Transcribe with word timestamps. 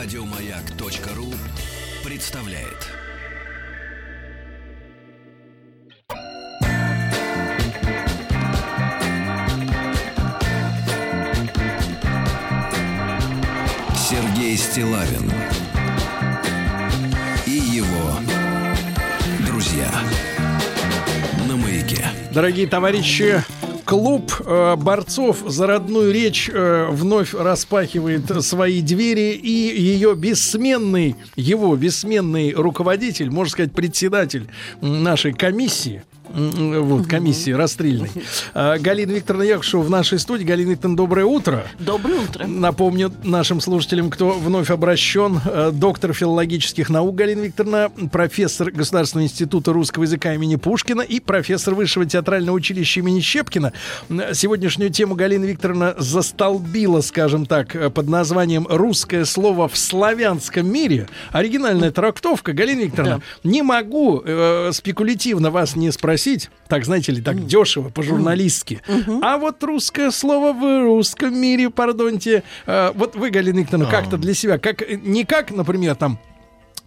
Радиомаяк.ру 0.00 1.34
представляет. 2.08 2.86
Сергей 13.96 14.56
Стилавин 14.56 15.32
и 17.44 17.50
его 17.50 18.20
друзья 19.48 19.90
на 21.48 21.56
маяке. 21.56 22.04
Дорогие 22.30 22.68
товарищи, 22.68 23.42
клуб 23.88 24.30
э, 24.44 24.76
борцов 24.76 25.44
за 25.46 25.66
родную 25.66 26.12
речь 26.12 26.50
э, 26.52 26.88
вновь 26.90 27.32
распахивает 27.32 28.44
свои 28.44 28.82
двери, 28.82 29.32
и 29.32 29.50
ее 29.50 30.14
бессменный, 30.14 31.16
его 31.36 31.74
бессменный 31.74 32.52
руководитель, 32.52 33.30
можно 33.30 33.50
сказать, 33.50 33.72
председатель 33.72 34.46
нашей 34.82 35.32
комиссии, 35.32 36.02
вот, 36.34 37.06
комиссии 37.06 37.50
расстрельной. 37.50 38.10
А, 38.54 38.78
Галина 38.78 39.12
Викторовна 39.12 39.44
Якушева 39.44 39.82
в 39.82 39.90
нашей 39.90 40.18
студии. 40.18 40.44
Галина 40.44 40.70
Викторовна, 40.70 40.96
доброе 40.96 41.24
утро. 41.24 41.64
Доброе 41.78 42.20
утро. 42.20 42.46
Напомню 42.46 43.12
нашим 43.24 43.60
слушателям, 43.60 44.10
кто 44.10 44.30
вновь 44.30 44.70
обращен, 44.70 45.40
э, 45.44 45.70
доктор 45.72 46.12
филологических 46.12 46.90
наук 46.90 47.14
Галина 47.16 47.42
Викторовна, 47.42 47.90
профессор 48.10 48.70
Государственного 48.70 49.26
института 49.26 49.72
русского 49.72 50.04
языка 50.04 50.34
имени 50.34 50.56
Пушкина 50.56 51.02
и 51.02 51.20
профессор 51.20 51.74
Высшего 51.74 52.06
театрального 52.06 52.56
училища 52.56 53.00
имени 53.00 53.20
Щепкина. 53.20 53.72
Сегодняшнюю 54.32 54.90
тему 54.90 55.14
Галина 55.14 55.44
Викторовна 55.44 55.94
застолбила, 55.98 57.00
скажем 57.00 57.46
так, 57.46 57.74
э, 57.74 57.90
под 57.90 58.08
названием 58.08 58.66
«Русское 58.68 59.24
слово 59.24 59.68
в 59.68 59.76
славянском 59.76 60.70
мире». 60.70 61.08
Оригинальная 61.30 61.90
трактовка. 61.90 62.52
Галина 62.52 62.82
Викторовна, 62.82 63.22
не 63.44 63.62
могу 63.62 64.22
э, 64.24 64.70
спекулятивно 64.72 65.50
вас 65.50 65.76
не 65.76 65.90
спросить, 65.90 66.17
так, 66.68 66.84
знаете 66.84 67.12
ли, 67.12 67.22
так 67.22 67.46
дешево, 67.46 67.88
по-журналистски. 67.88 68.80
А 69.22 69.38
вот 69.38 69.62
русское 69.62 70.10
слово 70.10 70.52
в 70.52 70.84
русском 70.84 71.34
мире, 71.34 71.70
пардонте, 71.70 72.42
э, 72.66 72.92
вот 72.94 73.16
вы, 73.16 73.30
Галина 73.30 73.60
Викторовна, 73.60 73.90
как-то 73.90 74.18
для 74.18 74.34
себя, 74.34 74.58
как 74.58 74.82
не 74.90 75.24
как, 75.24 75.50
например, 75.50 75.94
там 75.94 76.18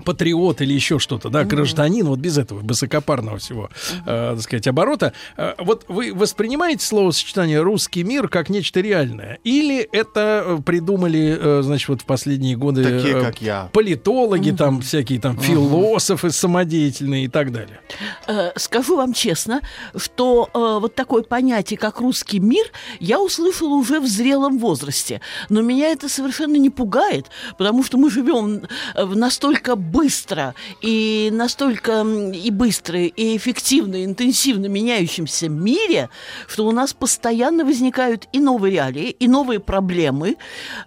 патриот 0.02 0.62
или 0.62 0.74
еще 0.74 1.00
что-то, 1.00 1.30
да, 1.30 1.44
гражданин, 1.44 2.06
вот 2.06 2.20
без 2.20 2.38
этого 2.38 2.60
высокопарного 2.60 3.38
всего, 3.38 3.70
э, 4.06 4.34
так 4.36 4.42
сказать, 4.42 4.68
оборота. 4.68 5.14
Э, 5.38 5.54
вот 5.58 5.86
вы 5.88 6.14
воспринимаете 6.14 6.86
словосочетание 6.86 7.62
«русский 7.62 8.04
мир» 8.04 8.28
как 8.28 8.50
нечто 8.50 8.80
реальное? 8.82 9.40
Или 9.44 9.88
это 9.92 10.44
э, 10.46 10.58
придумали, 10.66 11.38
э, 11.40 11.62
значит, 11.64 11.90
вот 11.90 12.02
в 12.02 12.06
последние 12.06 12.56
годы 12.56 12.84
Такие, 12.84 13.18
э, 13.18 13.22
как 13.22 13.42
я. 13.42 13.70
политологи, 13.74 14.52
там 14.52 14.82
всякие 14.82 15.20
там 15.20 15.38
философы 15.40 16.32
самодеятельные 16.32 17.26
и 17.26 17.28
так 17.28 17.52
далее? 17.52 17.80
Э, 18.28 18.52
Скажу 18.56 18.98
вам 18.98 19.14
честно, 19.14 19.62
что 19.96 20.50
э, 20.54 20.78
вот 20.82 20.96
такое 20.96 21.24
понятие, 21.24 21.78
как 21.78 22.00
русский 22.00 22.40
мир, 22.40 22.66
я 23.00 23.20
услышала 23.20 23.76
уже 23.76 24.00
в 24.00 24.08
зрелом 24.08 24.60
возрасте. 24.60 25.22
Но 25.50 25.62
меня 25.62 25.90
это 25.90 26.10
совершенно 26.10 26.56
не 26.56 26.70
пугает, 26.70 27.28
потому 27.58 27.84
что 27.84 27.98
мы 27.98 28.10
живем 28.10 28.62
в 28.96 29.16
настолько 29.16 29.76
быстро 29.92 30.56
и 30.82 31.30
настолько 31.32 32.02
и 32.02 32.52
быстро, 32.52 33.00
и 33.00 33.38
эффективно, 33.38 33.96
и 33.96 34.06
интенсивно 34.06 34.68
меняющемся 34.68 35.50
мире, 35.50 36.10
что 36.48 36.66
у 36.66 36.72
нас 36.72 36.94
постоянно 36.94 37.66
возникают 37.66 38.28
и 38.32 38.40
новые 38.40 38.74
реалии, 38.74 39.10
и 39.10 39.28
новые 39.28 39.60
проблемы, 39.60 40.38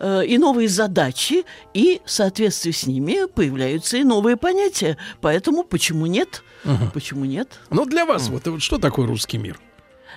э, 0.01 0.27
и 0.27 0.39
новые 0.39 0.69
задачи, 0.69 1.45
и 1.75 2.01
в 2.05 2.11
соответствии 2.11 2.73
с 2.73 2.87
ними 2.87 3.27
появляются 3.27 3.97
и 3.97 4.05
новые 4.05 4.37
понятия. 4.37 4.97
Поэтому 5.21 5.65
почему 5.65 6.07
нет? 6.07 6.43
Почему 6.95 7.25
нет? 7.25 7.61
Ну, 7.71 7.85
для 7.85 8.07
вас, 8.07 8.29
вот, 8.29 8.47
вот 8.47 8.63
что 8.63 8.79
такое 8.79 9.07
русский 9.07 9.39
мир? 9.39 9.59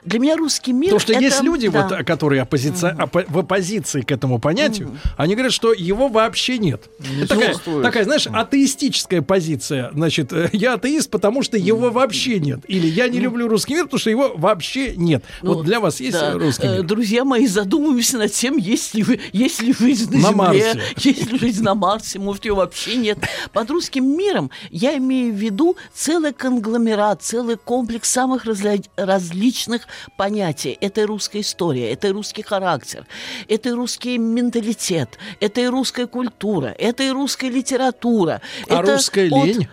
Для 0.07 0.19
меня 0.19 0.38
русский 0.38 0.72
мир. 0.73 0.91
Потому 0.94 1.00
что 1.01 1.13
это- 1.13 1.22
есть 1.22 1.44
люди, 1.44 1.68
да. 1.68 1.88
вот, 1.88 2.06
которые 2.06 2.41
оппозиция, 2.41 2.94
оппо- 2.95 3.25
в 3.28 3.38
оппозиции 3.40 4.01
к 4.01 4.12
этому 4.12 4.40
понятию, 4.40 4.97
они 5.18 5.35
говорят, 5.35 5.51
что 5.51 5.73
его 5.73 6.07
вообще 6.07 6.57
нет. 6.57 6.90
Это 7.22 7.28
такая, 7.28 7.56
такая, 7.84 8.03
знаешь, 8.06 8.25
атеистическая 8.28 9.22
позиция. 9.22 9.91
Значит, 9.94 10.31
э, 10.31 10.50
я 10.53 10.73
атеист, 10.75 11.09
потому 11.09 11.44
что 11.44 11.57
его 11.57 11.90
вообще 11.91 12.40
нет. 12.40 12.62
Или 12.68 12.88
я 12.88 13.09
не 13.09 13.19
люблю 13.19 13.47
русский 13.50 13.73
мир, 13.75 13.84
потому 13.85 14.00
что 14.00 14.09
его 14.09 14.34
вообще 14.35 14.95
нет. 14.95 15.23
Ну, 15.41 15.56
вот 15.56 15.66
для 15.66 15.79
вас 15.79 16.00
есть 16.00 16.13
да. 16.19 16.34
русский 16.34 16.68
Э, 16.68 16.75
мир? 16.78 16.84
Друзья 16.84 17.25
мои, 17.25 17.45
задумываемся 17.45 18.18
над 18.18 18.31
тем, 18.31 18.57
есть 18.57 18.94
ли, 18.94 19.03
вы, 19.03 19.19
есть 19.34 19.62
ли 19.62 19.74
жизнь 19.74 20.12
на, 20.16 20.18
На 20.19 20.28
Земле, 20.29 20.74
Марсе. 20.74 20.81
есть 21.09 21.31
ли 21.31 21.38
жизнь 21.39 21.63
на 21.63 21.75
Марсе, 21.75 22.19
может, 22.19 22.45
ее 22.45 22.53
вообще 22.56 22.95
нет. 22.95 23.18
Под 23.51 23.69
русским 23.69 24.06
миром 24.18 24.51
я 24.72 24.97
имею 24.97 25.34
в 25.34 25.38
виду 25.38 25.75
целый 25.94 26.31
конгломерат, 26.34 27.22
целый 27.22 27.57
комплекс 27.57 28.09
самых 28.09 28.45
разля- 28.45 28.85
различных 28.95 29.88
понятий. 30.15 30.77
Это 30.81 31.01
и 31.01 31.05
русская 31.05 31.41
история, 31.41 31.91
это 31.91 32.07
и 32.07 32.11
русский 32.11 32.43
характер, 32.43 33.05
это 33.47 33.69
и 33.69 33.71
русский 33.71 34.17
менталитет, 34.17 35.17
это 35.39 35.61
и 35.61 35.67
русская 35.67 36.07
культура, 36.07 36.75
это 36.77 37.03
и 37.03 37.09
русская 37.09 37.49
литература. 37.49 38.41
А 38.69 38.81
это 38.81 38.93
русская 38.93 39.27
от- 39.27 39.45
лень? 39.45 39.67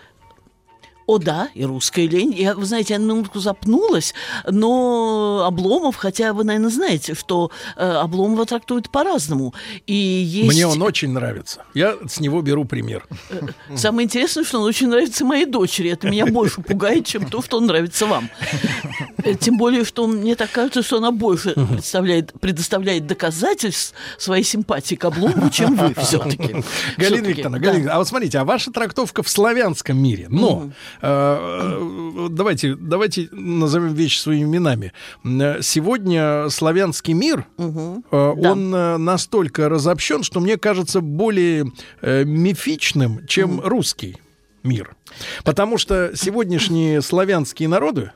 О, 1.07 1.17
да, 1.17 1.49
и 1.53 1.63
русская 1.65 2.07
лень. 2.07 2.33
Я, 2.33 2.55
вы 2.55 2.65
знаете, 2.65 2.93
я 2.93 2.99
на 2.99 3.05
минутку 3.05 3.39
запнулась, 3.39 4.13
но 4.45 5.43
Обломов, 5.45 5.95
хотя 5.95 6.33
вы, 6.33 6.43
наверное, 6.43 6.69
знаете, 6.69 7.13
что 7.13 7.51
э, 7.75 7.87
Обломова 7.87 8.45
трактуют 8.45 8.89
по-разному. 8.89 9.53
И 9.87 9.93
есть... 9.93 10.49
Мне 10.49 10.67
он 10.67 10.81
очень 10.81 11.09
нравится. 11.09 11.63
Я 11.73 11.95
с 12.07 12.19
него 12.19 12.41
беру 12.41 12.65
пример. 12.65 13.05
Самое 13.75 14.05
интересное, 14.05 14.43
что 14.43 14.59
он 14.59 14.65
очень 14.65 14.87
нравится 14.87 15.25
моей 15.25 15.45
дочери. 15.45 15.91
Это 15.91 16.09
меня 16.09 16.25
больше 16.25 16.61
пугает, 16.61 17.05
чем 17.05 17.25
то, 17.29 17.41
что 17.41 17.57
он 17.57 17.67
нравится 17.67 18.05
вам. 18.05 18.29
Э, 19.23 19.35
Тем 19.35 19.57
более, 19.57 19.85
что 19.85 20.07
мне 20.07 20.35
так 20.35 20.51
кажется, 20.51 20.83
что 20.83 20.97
она 20.97 21.11
больше 21.11 21.53
представляет, 21.53 22.33
предоставляет 22.39 23.07
доказательств 23.07 23.93
своей 24.17 24.43
симпатии 24.43 24.95
к 24.95 25.05
Обломову, 25.05 25.49
чем 25.49 25.75
вы 25.75 25.93
все-таки. 26.01 26.63
Галина 26.97 27.25
Викторовна, 27.27 27.59
Галина 27.59 27.93
а 27.93 27.97
вот 27.99 28.07
смотрите, 28.07 28.39
а 28.39 28.45
ваша 28.45 28.71
трактовка 28.71 29.23
в 29.23 29.29
славянском 29.29 29.97
мире, 29.97 30.27
но 30.29 30.63
э, 30.65 30.69
э, 30.69 30.94
давайте, 31.01 32.75
давайте 32.75 33.29
назовем 33.31 33.93
вещи 33.93 34.19
своими 34.19 34.45
именами. 34.45 34.93
Э, 35.23 35.61
Сегодня 35.61 36.49
славянский 36.49 37.13
мир, 37.13 37.45
э, 37.57 38.01
Да. 38.11 38.31
он 38.51 38.73
э, 38.73 38.97
настолько 38.97 39.69
разобщен, 39.69 40.23
что 40.23 40.39
мне 40.39 40.57
кажется 40.57 41.01
более 41.01 41.71
э, 42.01 42.23
мифичным, 42.23 43.25
чем 43.27 43.61
русский 43.61 44.17
мир. 44.63 44.95
Потому 45.43 45.77
что 45.77 46.11
сегодняшние 46.15 47.01
славянские 47.01 47.69
народы, 47.69 48.11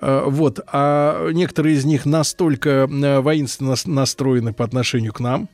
э, 0.00 0.24
вот, 0.26 0.60
а 0.72 1.30
некоторые 1.30 1.76
из 1.76 1.84
них 1.84 2.04
настолько 2.06 2.70
э, 2.90 3.20
воинственно 3.20 3.74
настроены 3.86 4.52
по 4.52 4.64
отношению 4.64 5.12
к 5.12 5.20
нам, 5.20 5.48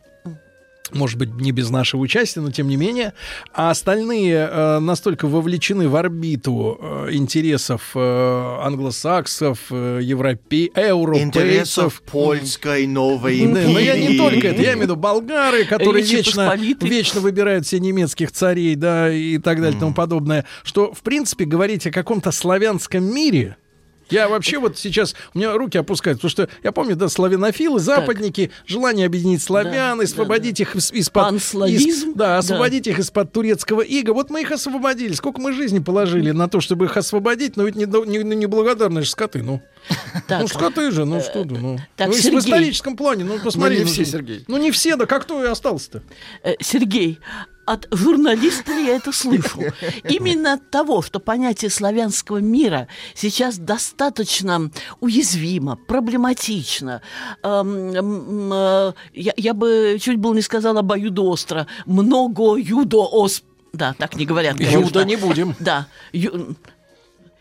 может 0.92 1.18
быть, 1.18 1.34
не 1.34 1.52
без 1.52 1.70
нашего 1.70 2.00
участия, 2.00 2.40
но 2.40 2.50
тем 2.50 2.68
не 2.68 2.76
менее. 2.76 3.12
А 3.52 3.70
остальные 3.70 4.48
э, 4.50 4.78
настолько 4.78 5.26
вовлечены 5.26 5.88
в 5.88 5.96
орбиту 5.96 6.78
э, 6.80 7.08
интересов 7.12 7.90
э, 7.94 8.58
англосаксов, 8.62 9.58
э, 9.70 10.00
европе... 10.02 10.70
европейцев. 10.74 11.26
Интересов 11.26 12.02
польской 12.02 12.86
новой 12.86 13.46
Да, 13.46 13.60
но 13.68 13.78
я 13.78 13.96
не 13.96 14.06
империи. 14.06 14.18
только 14.18 14.48
это, 14.48 14.62
я 14.62 14.72
имею 14.72 14.78
в 14.78 14.82
виду 14.82 14.96
болгары, 14.96 15.64
которые 15.64 16.04
вечно, 16.04 16.54
вечно 16.80 17.20
выбирают 17.20 17.66
себе 17.66 17.80
немецких 17.80 18.32
царей, 18.32 18.74
да, 18.74 19.12
и 19.12 19.38
так 19.38 19.60
далее, 19.60 19.76
и 19.76 19.80
тому 19.80 19.94
подобное. 19.94 20.44
Что, 20.62 20.92
в 20.92 21.00
принципе, 21.00 21.44
говорить 21.44 21.86
о 21.86 21.90
каком-то 21.90 22.30
славянском 22.30 23.04
мире, 23.04 23.56
я 24.10 24.28
вообще 24.28 24.58
вот 24.58 24.78
сейчас, 24.78 25.14
у 25.34 25.38
меня 25.38 25.52
руки 25.56 25.78
опускаются, 25.78 26.28
потому 26.28 26.30
что 26.48 26.48
я 26.62 26.72
помню, 26.72 26.96
да, 26.96 27.08
славянофилы, 27.08 27.80
западники, 27.80 28.50
желание 28.66 29.06
объединить 29.06 29.42
славян, 29.42 29.98
Да, 29.98 30.04
освободить 30.04 30.56
да, 30.58 30.62
их 30.62 30.76
из- 30.76 30.92
из-под... 30.92 31.34
Из- 31.34 32.04
да, 32.04 32.12
да. 32.14 32.38
освободить 32.38 32.86
их 32.86 32.98
из-под 32.98 33.32
турецкого 33.32 33.82
ига. 33.82 34.12
Вот 34.12 34.30
мы 34.30 34.42
их 34.42 34.50
освободили. 34.52 35.12
Сколько 35.14 35.40
мы 35.40 35.52
жизни 35.52 35.78
положили 35.78 36.30
на 36.30 36.48
то, 36.48 36.60
чтобы 36.60 36.86
их 36.86 36.96
освободить, 36.96 37.56
но 37.56 37.64
ведь 37.64 37.76
неблагодарные 37.76 38.22
не, 38.24 38.30
не 38.30 38.36
неблагодарные 38.36 39.02
же 39.04 39.10
скоты, 39.10 39.42
ну. 39.42 39.60
Так, 40.26 40.40
ну, 40.42 40.48
скоты 40.48 40.90
же, 40.90 41.04
ну 41.04 41.20
что 41.20 41.44
ты, 41.44 41.50
ну. 41.54 41.78
так, 41.96 42.08
Ну, 42.08 42.14
в 42.14 42.18
историческом 42.38 42.96
плане, 42.96 43.24
ну, 43.24 43.38
посмотри. 43.38 43.78
не 43.78 43.84
ну, 43.84 43.90
все, 43.90 44.04
Сергей. 44.04 44.44
Ну, 44.48 44.56
не 44.58 44.70
все, 44.70 44.96
да 44.96 45.06
как 45.06 45.22
кто 45.22 45.42
и 45.44 45.48
остался-то? 45.48 46.02
Э, 46.42 46.54
Сергей, 46.60 47.18
от 47.72 47.86
журналиста 47.90 48.72
ли 48.72 48.86
я 48.86 48.96
это 48.96 49.12
слышу? 49.12 49.60
Именно 50.04 50.54
от 50.54 50.70
того, 50.70 51.02
что 51.02 51.20
понятие 51.20 51.70
славянского 51.70 52.38
мира 52.38 52.88
сейчас 53.14 53.58
достаточно 53.58 54.70
уязвимо, 55.00 55.76
проблематично. 55.76 57.02
эм, 57.42 58.52
э, 58.52 58.92
я, 59.14 59.32
я 59.36 59.54
бы 59.54 59.98
чуть 60.00 60.16
было 60.18 60.34
не 60.34 60.42
сказала 60.42 60.80
обоюдоостро. 60.80 61.66
Много 61.86 62.56
юдоос... 62.56 63.42
Да, 63.72 63.94
так 63.98 64.16
не 64.16 64.24
говорят. 64.24 64.58
Юда 64.58 65.04
не 65.04 65.16
будем. 65.16 65.54
Да. 65.60 65.86
ю- 66.12 66.56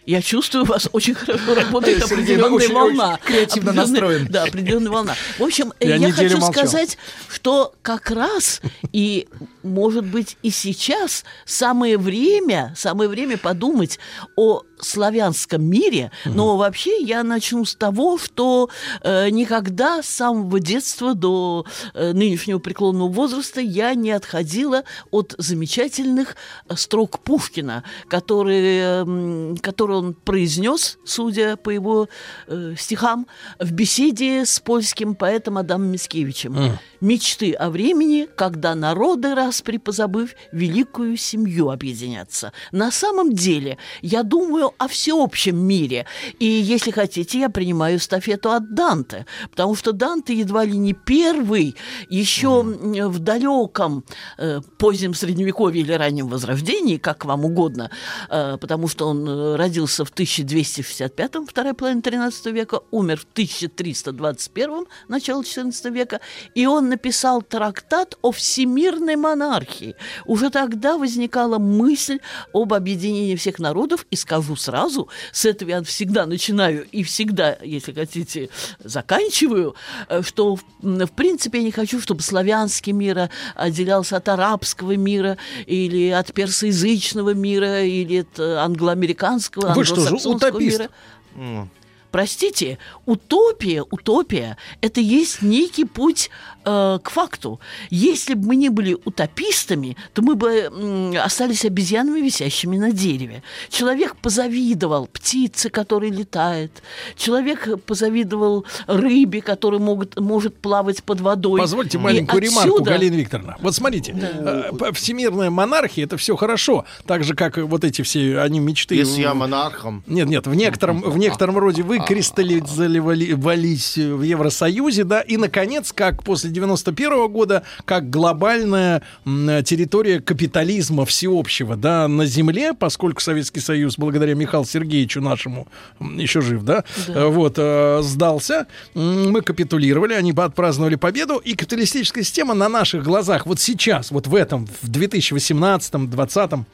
Я 0.08 0.22
чувствую, 0.22 0.64
у 0.64 0.68
вас 0.68 0.88
очень 0.94 1.14
хорошо 1.14 1.54
работает 1.54 2.02
определенная 2.12 2.70
волна. 2.70 3.20
креативно 3.26 3.74
настроен. 3.74 4.26
Да, 4.30 4.44
определенная 4.44 4.90
волна. 4.90 5.16
В 5.38 5.44
общем, 5.44 5.74
Я 5.82 6.12
хочу 6.12 6.42
сказать, 6.42 6.98
что 7.28 7.74
как 7.82 8.10
раз 8.10 8.62
и 8.94 9.28
может 9.64 10.06
быть, 10.06 10.38
и 10.42 10.50
сейчас 10.50 11.26
самое 11.46 11.98
время, 11.98 12.74
самое 12.78 13.10
время 13.10 13.38
подумать 13.38 14.00
о 14.38 14.64
славянском 14.80 15.64
мире, 15.64 16.12
но 16.26 16.58
вообще 16.58 17.02
я 17.02 17.24
начну 17.24 17.66
с 17.66 17.76
того, 17.76 18.18
что 18.18 18.70
э, 19.02 19.30
никогда 19.30 20.02
с 20.02 20.08
самого 20.08 20.60
детства 20.60 21.14
до 21.14 21.66
э, 21.94 22.14
нынешнего 22.14 22.60
преклонного 22.60 23.10
возраста 23.10 23.62
я 23.62 23.94
не 23.96 24.12
отходила 24.12 24.84
от 25.12 25.36
замечательных 25.38 26.36
э, 26.68 26.76
строк 26.76 27.20
Пушкина, 27.20 27.84
которые, 28.08 29.02
м, 29.02 29.58
которые 29.58 29.98
он 29.98 30.14
произнес, 30.14 30.98
судя 31.06 31.58
по 31.58 31.70
его 31.70 32.08
э, 32.48 32.76
стихам, 32.78 33.28
в 33.60 33.72
беседе 33.72 34.46
с 34.46 34.60
польским 34.60 35.16
поэтом 35.16 35.58
Адамом 35.58 35.92
Мицкевичем. 35.92 36.78
«Мечты 37.02 37.54
о 37.54 37.70
времени, 37.70 38.28
когда 38.36 38.76
народы, 38.76 39.36
распри 39.36 39.78
позабыв, 39.78 40.36
великую 40.52 41.18
семью 41.18 41.70
объединятся». 41.70 42.52
На 42.72 42.92
самом 42.92 43.34
деле, 43.34 43.78
я 44.02 44.24
думаю 44.24 44.67
о 44.78 44.88
всеобщем 44.88 45.58
мире. 45.58 46.06
И, 46.40 46.46
если 46.46 46.92
хотите, 46.92 47.40
я 47.40 47.50
принимаю 47.50 47.98
эстафету 47.98 48.52
от 48.52 48.74
Данте, 48.74 49.26
потому 49.50 49.76
что 49.76 49.92
Данте 49.92 50.34
едва 50.34 50.66
ли 50.66 50.78
не 50.78 50.94
первый, 50.94 51.76
еще 52.10 52.62
м, 52.62 53.10
в 53.10 53.20
далеком 53.20 54.04
э, 54.38 54.62
позднем 54.78 55.14
Средневековье 55.14 55.82
или 55.82 55.94
раннем 55.94 56.28
Возрождении, 56.28 56.98
как 56.98 57.26
вам 57.26 57.46
угодно, 57.46 57.90
э, 58.30 58.58
потому 58.60 58.88
что 58.88 59.08
он 59.08 59.28
э, 59.28 59.56
родился 59.56 60.06
в 60.06 60.12
1265-м, 60.12 61.48
вторая 61.48 61.74
половина 61.74 62.02
13 62.02 62.46
века, 62.48 62.82
умер 62.92 63.20
в 63.20 63.38
1321-м, 63.38 64.88
начало 65.08 65.44
14 65.44 65.86
века, 65.86 66.20
и 66.56 66.66
он 66.66 66.90
написал 66.90 67.42
трактат 67.42 68.18
о 68.22 68.32
всемирной 68.32 69.16
монархии. 69.16 69.96
Уже 70.26 70.50
тогда 70.50 70.98
возникала 70.98 71.58
мысль 71.58 72.20
об 72.54 72.74
объединении 72.74 73.36
всех 73.36 73.60
народов, 73.60 74.06
и 74.12 74.16
скажу 74.16 74.56
сразу, 74.58 75.08
с 75.32 75.46
этого 75.46 75.70
я 75.70 75.84
всегда 75.84 76.26
начинаю 76.26 76.86
и 76.92 77.04
всегда, 77.04 77.58
если 77.64 77.94
хотите, 77.94 78.50
заканчиваю, 78.80 79.76
э, 80.10 80.22
что 80.24 80.56
в, 80.56 80.62
в 80.82 81.12
принципе 81.12 81.60
я 81.60 81.64
не 81.64 81.72
хочу, 81.72 82.02
чтобы 82.02 82.22
славянский 82.22 82.92
мир 82.92 83.30
отделялся 83.56 84.18
от 84.18 84.28
арабского 84.30 84.96
мира 84.96 85.38
или 85.66 86.10
от 86.10 86.34
персоязычного 86.34 87.34
мира 87.34 87.84
или 87.84 88.20
от 88.20 88.40
э, 88.40 88.56
англоамериканского, 88.58 89.74
Вы 89.74 89.84
что 89.86 89.96
же, 89.96 90.02
англосаксонского 90.02 90.50
утопист? 90.50 90.90
мира. 91.36 91.70
Простите, 92.12 92.80
утопия, 93.06 93.84
утопия– 93.92 94.58
это 94.82 95.02
есть 95.02 95.42
некий 95.42 95.84
путь 95.84 96.30
э, 96.68 97.00
к 97.04 97.10
факту. 97.10 97.60
Если 97.90 98.34
бы 98.34 98.48
мы 98.48 98.56
не 98.58 98.70
были 98.70 98.98
утопистами, 99.06 99.96
то 100.14 100.22
мы 100.22 100.36
бы 100.36 100.50
м, 100.50 101.14
остались 101.26 101.64
обезьянами, 101.66 102.20
висящими 102.20 102.78
на 102.78 102.92
дереве. 102.92 103.42
Человек 103.70 104.16
позавидовал 104.18 105.08
птице, 105.08 105.70
которая 105.70 106.12
летает. 106.12 106.72
Человек 107.16 107.68
позавидовал 107.86 108.66
рыбе, 108.88 109.42
которая 109.42 109.80
могут, 109.80 110.20
может 110.20 110.58
плавать 110.58 111.04
под 111.04 111.22
водой. 111.22 111.60
Позвольте 111.62 111.98
И 111.98 112.02
маленькую 112.02 112.42
ремарку, 112.42 112.76
отсюда- 112.76 112.92
Галина 112.92 113.16
Викторовна. 113.16 113.56
Вот 113.62 113.76
смотрите, 113.76 114.14
э, 114.20 114.72
п- 114.78 114.92
всемирная 114.92 115.50
монархия 115.50 116.06
это 116.06 116.18
все 116.18 116.36
хорошо, 116.36 116.86
так 117.06 117.24
же 117.24 117.34
как 117.36 117.58
вот 117.58 117.84
эти 117.84 118.02
все 118.02 118.40
они 118.40 118.60
мечты. 118.60 118.96
Если 118.96 119.22
я 119.22 119.34
монархом. 119.34 120.04
Нет, 120.08 120.28
нет, 120.28 120.48
в 120.48 120.54
некотором, 120.56 121.02
в 121.02 121.18
некотором 121.18 121.58
роде 121.58 121.84
выкристаллизовались 121.84 123.98
в 123.98 124.22
Евросоюзе, 124.22 125.04
да, 125.04 125.22
и, 125.22 125.38
наконец, 125.38 125.92
как 125.94 126.24
после 126.24 126.50
91 126.58 127.28
года, 127.32 127.64
как 127.86 128.10
глобальная 128.10 129.04
территория 129.26 130.20
капитализма 130.20 131.06
всеобщего, 131.06 131.76
да, 131.76 132.08
на 132.08 132.26
земле, 132.26 132.74
поскольку 132.74 133.22
Советский 133.22 133.60
Союз, 133.60 133.98
благодаря 133.98 134.34
Михаилу 134.34 134.66
Сергеевичу 134.66 135.22
нашему, 135.22 135.68
еще 136.00 136.42
жив, 136.42 136.64
да, 136.64 136.84
э, 137.08 137.26
вот, 137.26 137.56
э, 137.58 138.00
сдался, 138.02 138.66
мы 138.96 139.42
капитулировали, 139.42 140.14
они 140.14 140.32
отпраздновали 140.32 140.96
победу, 140.96 141.38
и 141.38 141.54
капиталистическая 141.54 142.24
система 142.24 142.54
на 142.54 142.70
наших 142.70 143.04
глазах 143.04 143.46
вот 143.46 143.60
сейчас, 143.60 144.12
вот 144.12 144.28
в 144.28 144.34
этом, 144.34 144.68
в 144.82 144.90
2018-2020 144.90 146.66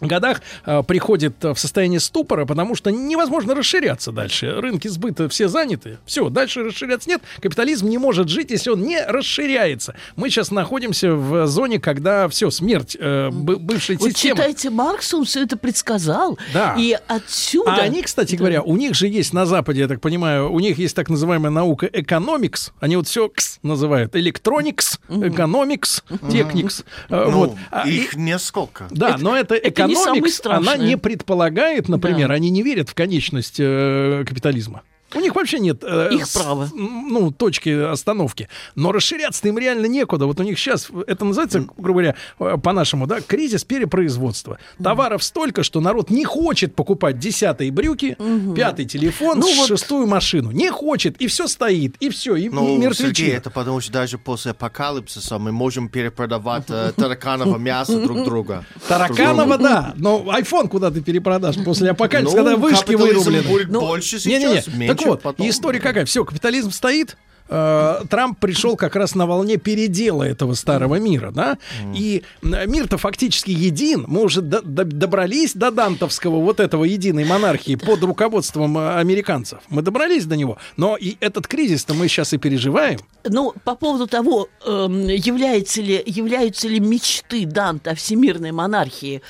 годах 0.00 0.42
э, 0.66 0.82
приходит 0.82 1.44
э, 1.44 1.52
в 1.54 1.58
состояние 1.58 2.00
ступора, 2.00 2.44
потому 2.46 2.74
что 2.74 2.90
невозможно 2.90 3.54
расширяться 3.54 4.12
дальше. 4.12 4.52
Рынки 4.60 4.88
сбыта 4.88 5.28
все 5.28 5.48
заняты. 5.48 5.98
Все, 6.06 6.28
дальше 6.28 6.62
расширяться 6.64 7.08
нет. 7.08 7.22
Капитализм 7.40 7.88
не 7.88 7.98
может 7.98 8.28
жить, 8.28 8.50
если 8.50 8.70
он 8.70 8.82
не 8.82 9.00
расширяется. 9.04 9.94
Мы 10.16 10.30
сейчас 10.30 10.50
находимся 10.50 11.12
в 11.14 11.46
зоне, 11.46 11.78
когда 11.78 12.28
все, 12.28 12.50
смерть 12.50 12.96
э, 12.98 13.30
бы- 13.30 13.56
бывшей 13.56 13.96
Вот 13.96 14.10
системы. 14.12 14.36
читайте 14.36 14.70
Маркс, 14.70 15.12
он 15.14 15.24
все 15.24 15.42
это 15.44 15.56
предсказал. 15.56 16.38
Да. 16.54 16.74
И 16.78 16.96
отсюда... 17.06 17.72
А 17.74 17.80
они, 17.80 18.02
кстати 18.02 18.34
говоря, 18.36 18.62
у 18.62 18.76
них 18.76 18.94
же 18.94 19.08
есть 19.08 19.32
на 19.32 19.46
Западе, 19.46 19.80
я 19.80 19.88
так 19.88 20.00
понимаю, 20.00 20.50
у 20.52 20.60
них 20.60 20.78
есть 20.78 20.94
так 20.96 21.08
называемая 21.08 21.50
наука 21.50 21.88
экономикс. 21.92 22.72
Они 22.80 22.96
вот 22.96 23.06
все 23.08 23.28
кс 23.28 23.58
называют. 23.62 24.14
Электроникс, 24.16 24.98
экономикс, 25.08 26.02
техникс. 26.30 26.84
Э, 27.08 27.26
Ну, 27.30 27.38
Вот. 27.40 27.52
А, 27.70 27.86
их 27.88 28.14
несколько. 28.16 28.86
Да, 28.90 29.16
но 29.18 29.36
это 29.36 29.54
самое 29.54 29.70
экономикс, 29.94 30.40
она 30.44 30.76
не 30.76 30.96
предполагает, 30.96 31.88
например, 31.88 32.28
Да. 32.28 32.34
они 32.34 32.50
не 32.50 32.62
верят 32.62 32.88
в 32.88 32.94
конечность 32.94 33.56
э, 33.58 34.24
капитализма. 34.26 34.82
У 35.14 35.20
них 35.20 35.34
вообще 35.34 35.58
нет 35.58 35.82
э, 35.82 36.10
Их 36.12 36.26
с- 36.26 36.36
право. 36.36 36.68
ну, 36.74 37.30
точки 37.30 37.68
остановки. 37.90 38.48
Но 38.74 38.92
расширяться 38.92 39.46
им 39.48 39.58
реально 39.58 39.86
некуда. 39.86 40.26
Вот 40.26 40.38
у 40.40 40.42
них 40.42 40.58
сейчас, 40.58 40.88
это 41.06 41.24
называется, 41.24 41.66
грубо 41.76 42.00
говоря, 42.00 42.14
э, 42.38 42.56
по-нашему, 42.62 43.06
да, 43.06 43.20
кризис 43.20 43.64
перепроизводства. 43.64 44.58
Товаров 44.82 45.22
столько, 45.22 45.62
что 45.62 45.80
народ 45.80 46.10
не 46.10 46.24
хочет 46.24 46.74
покупать 46.74 47.18
десятые 47.18 47.70
брюки, 47.72 48.16
пятый 48.54 48.84
телефон, 48.84 49.38
Ну 49.40 49.54
вот- 49.56 49.68
шестую 49.68 50.06
машину. 50.06 50.50
Не 50.50 50.70
хочет, 50.70 51.16
и 51.20 51.26
все 51.26 51.46
стоит, 51.46 51.96
и 52.00 52.08
все, 52.10 52.36
и 52.36 52.48
Ну, 52.48 52.76
мертвечина. 52.78 53.14
Сергей, 53.14 53.34
это 53.34 53.50
потому 53.50 53.80
что 53.80 53.92
даже 53.92 54.18
после 54.18 54.52
апокалипсиса 54.52 55.38
мы 55.38 55.52
можем 55.52 55.88
перепродавать 55.88 56.64
э, 56.68 56.92
тараканово 56.96 57.56
мясо 57.58 58.00
друг 58.00 58.24
друга. 58.24 58.64
Тараканова, 58.88 59.58
да. 59.58 59.94
Но 59.96 60.20
iPhone 60.38 60.68
куда 60.68 60.90
ты 60.90 61.00
перепродашь 61.00 61.56
после 61.64 61.90
апокалипсиса, 61.92 62.36
когда 62.36 62.56
вышки 62.56 62.92
Ну, 62.92 62.98
вырублены? 62.98 63.42
будет 63.42 63.68
Ну, 63.70 63.80
больше 63.80 64.18
сейчас, 64.18 64.66
меньше 64.68 64.99
так 65.00 65.08
вот, 65.08 65.22
потом. 65.22 65.48
история 65.48 65.80
какая? 65.80 66.04
Все, 66.04 66.24
капитализм 66.24 66.70
стоит. 66.70 67.16
Э, 67.50 68.04
Трамп 68.08 68.38
пришел 68.38 68.76
как 68.76 68.96
раз 68.96 69.14
на 69.14 69.26
волне 69.26 69.56
передела 69.56 70.22
этого 70.22 70.54
старого 70.54 70.96
мира, 71.00 71.30
да, 71.32 71.58
и 71.94 72.22
э, 72.42 72.66
мир-то 72.66 72.96
фактически 72.96 73.50
един, 73.50 74.04
мы 74.06 74.22
уже 74.22 74.40
до- 74.40 74.62
до- 74.62 74.84
добрались 74.84 75.54
до 75.54 75.70
дантовского 75.70 76.40
вот 76.40 76.60
этого 76.60 76.84
единой 76.84 77.24
монархии 77.24 77.74
под 77.74 78.02
руководством 78.02 78.78
э, 78.78 78.96
американцев, 78.98 79.58
мы 79.68 79.82
добрались 79.82 80.24
до 80.26 80.36
него, 80.36 80.56
но 80.76 80.96
и 80.96 81.16
этот 81.20 81.46
кризис-то 81.46 81.94
мы 81.94 82.08
сейчас 82.08 82.32
и 82.32 82.38
переживаем. 82.38 83.00
Ну, 83.24 83.52
по 83.64 83.74
поводу 83.74 84.06
того, 84.06 84.48
эм, 84.66 85.06
является 85.08 85.82
ли, 85.82 86.02
являются 86.06 86.68
ли 86.68 86.80
мечты 86.80 87.44
Данта 87.44 87.90
о 87.90 87.94
всемирной 87.94 88.52
монархии 88.52 89.20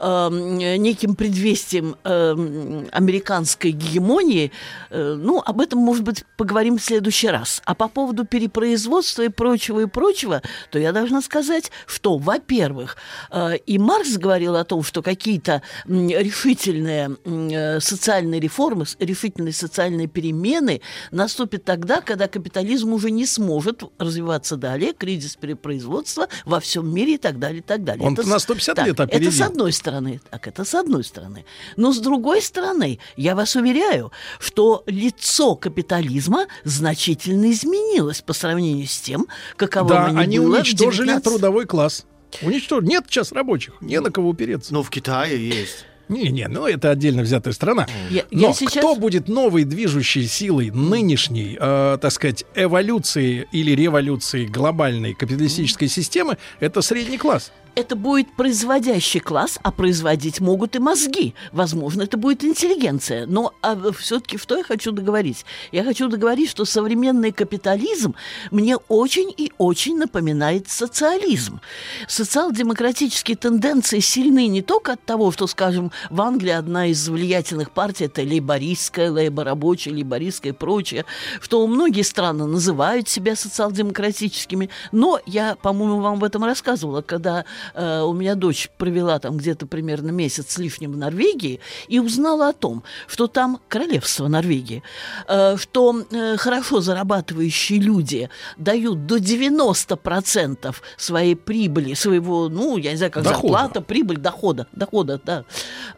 эм, 0.00 0.58
неким 0.58 1.14
предвестием 1.14 1.94
эм, 2.04 2.88
американской 2.92 3.70
гегемонии, 3.70 4.50
э, 4.90 5.14
ну, 5.18 5.40
об 5.44 5.60
этом, 5.60 5.78
может 5.78 6.02
быть, 6.02 6.24
поговорим 6.36 6.78
в 6.78 6.82
следующий 6.82 7.28
раз. 7.28 7.62
А 7.66 7.74
по 7.74 7.88
поводу 7.88 8.24
перепроизводства 8.24 9.22
и 9.22 9.28
прочего, 9.28 9.80
и 9.80 9.86
прочего, 9.86 10.40
то 10.70 10.78
я 10.78 10.92
должна 10.92 11.20
сказать, 11.20 11.72
что, 11.86 12.16
во-первых, 12.16 12.96
э, 13.32 13.56
и 13.66 13.76
Маркс 13.78 14.16
говорил 14.16 14.54
о 14.54 14.62
том, 14.64 14.84
что 14.84 15.02
какие-то 15.02 15.62
решительные 15.86 17.16
э, 17.24 17.80
социальные 17.80 18.40
реформы, 18.40 18.86
решительные 19.00 19.52
социальные 19.52 20.06
перемены 20.06 20.80
наступят 21.10 21.64
тогда, 21.64 22.00
когда 22.00 22.28
капитализм 22.28 22.92
уже 22.92 23.10
не 23.10 23.26
сможет 23.26 23.82
развиваться 23.98 24.56
далее, 24.56 24.92
кризис 24.92 25.34
перепроизводства 25.34 26.28
во 26.44 26.60
всем 26.60 26.92
мире 26.94 27.14
и 27.14 27.18
так 27.18 27.40
далее, 27.40 27.58
и 27.58 27.62
так 27.62 27.82
далее. 27.82 28.06
Он 28.06 28.12
Это 28.14 28.28
на 28.28 28.38
с- 28.38 28.42
150 28.44 28.76
так, 28.76 28.86
лет 28.86 29.00
опередил. 29.00 29.28
Это 29.28 29.36
с 29.36 29.40
одной 29.40 29.72
стороны. 29.72 30.20
Так, 30.30 30.46
это 30.46 30.64
с 30.64 30.74
одной 30.74 31.02
стороны. 31.02 31.44
Но 31.76 31.92
с 31.92 31.98
другой 31.98 32.42
стороны, 32.42 33.00
я 33.16 33.34
вас 33.34 33.56
уверяю, 33.56 34.12
что 34.38 34.84
лицо 34.86 35.56
капитализма 35.56 36.46
значительно 36.62 37.55
изменилось 37.56 38.22
по 38.22 38.32
сравнению 38.32 38.86
с 38.86 38.98
тем, 38.98 39.26
каково 39.56 39.88
да, 39.88 40.04
оно 40.06 40.20
они 40.20 40.38
было 40.38 40.58
уничтожили 40.58 41.08
19 41.08 41.24
трудовой 41.24 41.66
класс. 41.66 42.06
Уничтожили. 42.42 42.90
Нет 42.90 43.04
сейчас 43.08 43.32
рабочих, 43.32 43.74
не 43.80 44.00
на 44.00 44.10
кого 44.10 44.28
упереться. 44.28 44.72
Ну, 44.72 44.82
в 44.82 44.90
Китае 44.90 45.48
есть. 45.48 45.86
Не-не, 46.08 46.48
ну 46.48 46.66
это 46.66 46.90
отдельно 46.90 47.22
взятая 47.22 47.52
страна. 47.52 47.86
Я- 48.10 48.24
Но 48.30 48.48
я 48.48 48.52
сейчас- 48.52 48.84
кто 48.84 48.94
будет 48.96 49.28
новой 49.28 49.64
движущей 49.64 50.26
силой 50.26 50.70
нынешней, 50.70 51.56
э, 51.60 51.98
так 52.00 52.12
сказать, 52.12 52.44
эволюции 52.54 53.48
или 53.52 53.72
революции 53.72 54.46
глобальной 54.46 55.14
капиталистической 55.14 55.88
системы, 55.88 56.36
это 56.60 56.80
средний 56.82 57.18
класс. 57.18 57.52
это 57.78 57.94
будет 57.94 58.34
производящий 58.36 59.20
класс, 59.20 59.58
а 59.62 59.70
производить 59.70 60.40
могут 60.40 60.74
и 60.76 60.78
мозги. 60.78 61.34
Возможно, 61.52 62.04
это 62.04 62.16
будет 62.16 62.42
интеллигенция. 62.42 63.26
Но 63.26 63.52
все-таки 63.98 64.38
что 64.38 64.56
я 64.56 64.64
хочу 64.64 64.92
договорить? 64.92 65.44
Я 65.72 65.84
хочу 65.84 66.08
договорить, 66.08 66.48
что 66.48 66.64
современный 66.64 67.32
капитализм 67.32 68.14
мне 68.50 68.78
очень 68.88 69.30
и 69.36 69.52
очень 69.58 69.98
напоминает 69.98 70.70
социализм. 70.70 71.60
Социал-демократические 72.08 73.36
тенденции 73.36 74.00
сильны 74.00 74.46
не 74.46 74.62
только 74.62 74.92
от 74.94 75.04
того, 75.04 75.30
что, 75.30 75.46
скажем, 75.46 75.92
в 76.10 76.20
Англии 76.20 76.50
одна 76.50 76.86
из 76.86 77.08
влиятельных 77.08 77.70
партий 77.70 78.04
это 78.04 78.22
лейбористская, 78.22 79.10
лейбо-рабочая, 79.10 79.90
лейбористская 79.90 80.52
и 80.52 80.54
прочее, 80.56 81.04
что 81.40 81.66
многие 81.66 82.02
страны 82.02 82.46
называют 82.46 83.08
себя 83.08 83.36
социал-демократическими, 83.36 84.70
но 84.92 85.20
я, 85.26 85.56
по-моему, 85.56 86.00
вам 86.00 86.14
об 86.14 86.24
этом 86.24 86.44
рассказывала, 86.44 87.02
когда 87.02 87.44
э, 87.74 88.00
у 88.02 88.12
меня 88.12 88.34
дочь 88.34 88.70
провела 88.78 89.18
там 89.18 89.36
где-то 89.36 89.66
примерно 89.66 90.10
месяц 90.10 90.52
с 90.52 90.58
лишним 90.58 90.92
в 90.92 90.96
Норвегии 90.96 91.60
и 91.88 91.98
узнала 91.98 92.48
о 92.48 92.52
том, 92.52 92.82
что 93.06 93.26
там 93.26 93.60
королевство 93.68 94.28
Норвегии, 94.28 94.82
э, 95.28 95.56
что 95.56 96.04
э, 96.10 96.36
хорошо 96.36 96.80
зарабатывающие 96.80 97.80
люди 97.80 98.28
дают 98.56 99.06
до 99.06 99.16
90% 99.16 100.74
своей 100.96 101.36
прибыли, 101.36 101.94
своего, 101.94 102.48
ну, 102.48 102.76
я 102.76 102.92
не 102.92 102.96
знаю, 102.96 103.12
как 103.12 103.22
Дохода. 103.22 103.40
зарплата, 103.40 103.80
прибыль, 103.80 104.18
дохода, 104.18 104.66
дохода, 104.72 105.20
да, 105.24 105.44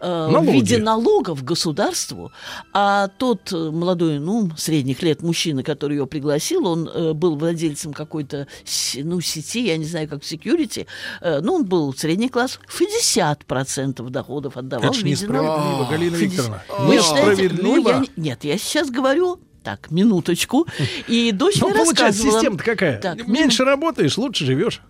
э, 0.01 0.29
в 0.29 0.45
виде 0.45 0.79
налогов 0.79 1.45
государству, 1.45 2.33
а 2.73 3.09
тот 3.09 3.53
э, 3.53 3.71
молодой, 3.71 4.19
ну, 4.19 4.51
средних 4.57 5.03
лет 5.03 5.23
мужчина, 5.23 5.63
который 5.63 5.97
ее 5.97 6.07
пригласил, 6.07 6.67
он 6.67 6.89
э, 6.89 7.13
был 7.13 7.37
владельцем 7.37 7.93
какой-то, 7.93 8.47
ну, 8.97 9.21
сети, 9.21 9.67
я 9.67 9.77
не 9.77 9.85
знаю, 9.85 10.09
как 10.09 10.23
security, 10.23 10.87
э, 11.21 11.41
ну, 11.41 11.55
он 11.55 11.65
был 11.65 11.95
средний 11.95 12.29
класс, 12.29 12.61
60% 12.69 14.09
доходов 14.11 14.57
отдавал 14.57 14.91
Это 14.91 14.95
ж 14.95 15.03
в 15.03 15.05
виде 15.05 15.11
несправедливо, 15.11 15.57
налогов. 15.59 15.91
Галина 15.91 16.19
50. 16.19 16.31
Викторовна. 16.31 16.63
Считаете? 16.69 16.83
Ну, 16.83 16.93
Несправедливо. 16.93 18.05
нет, 18.17 18.45
я 18.45 18.59
сейчас 18.59 18.91
говорю, 18.91 19.41
так, 19.63 19.91
минуточку, 19.91 20.67
и 21.09 21.31
дочь 21.33 21.61
Ну, 21.61 21.69
мне 21.69 21.77
получается, 21.79 22.05
рассказывала... 22.05 22.41
система-то 22.41 22.65
какая? 22.65 22.99
Так, 23.01 23.27
Меньше 23.27 23.65
работаешь, 23.65 24.17
лучше 24.17 24.47
живешь. 24.47 24.81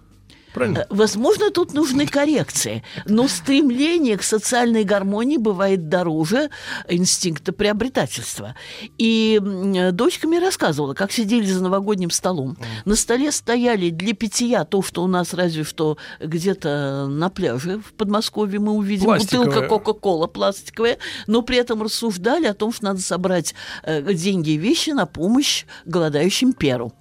Правильно? 0.58 0.78
Э, 0.78 0.84
Возможно, 0.90 1.50
тут 1.50 1.74
нужны 1.74 2.06
коррекции, 2.06 2.82
но 3.06 3.28
стремление 3.28 4.16
к 4.16 4.22
социальной 4.22 4.84
гармонии 4.84 5.36
бывает 5.36 5.88
дороже 5.88 6.50
инстинкта 6.88 7.52
приобретательства. 7.52 8.54
И 8.98 9.40
э, 9.40 9.92
дочка 9.92 10.26
мне 10.26 10.38
рассказывала, 10.40 10.94
как 10.94 11.12
сидели 11.12 11.46
за 11.46 11.62
новогодним 11.62 12.10
столом. 12.10 12.56
На 12.84 12.96
столе 12.96 13.32
стояли 13.32 13.90
для 13.90 14.14
питья 14.14 14.64
то, 14.64 14.82
что 14.82 15.02
у 15.02 15.06
нас 15.06 15.34
разве 15.34 15.64
что 15.64 15.96
где-то 16.20 17.06
на 17.08 17.30
пляже 17.30 17.78
в 17.78 17.92
Подмосковье 17.92 18.58
мы 18.58 18.72
увидим 18.72 19.06
бутылка 19.06 19.62
Кока-Кола 19.68 20.26
пластиковая, 20.26 20.98
но 21.26 21.42
при 21.42 21.58
этом 21.58 21.82
рассуждали 21.82 22.46
о 22.46 22.54
том, 22.54 22.72
что 22.72 22.86
надо 22.86 23.00
собрать 23.00 23.54
э, 23.82 24.12
деньги 24.14 24.50
и 24.50 24.56
вещи 24.56 24.90
на 24.90 25.06
помощь 25.06 25.64
голодающим 25.84 26.52
Перу. 26.52 26.92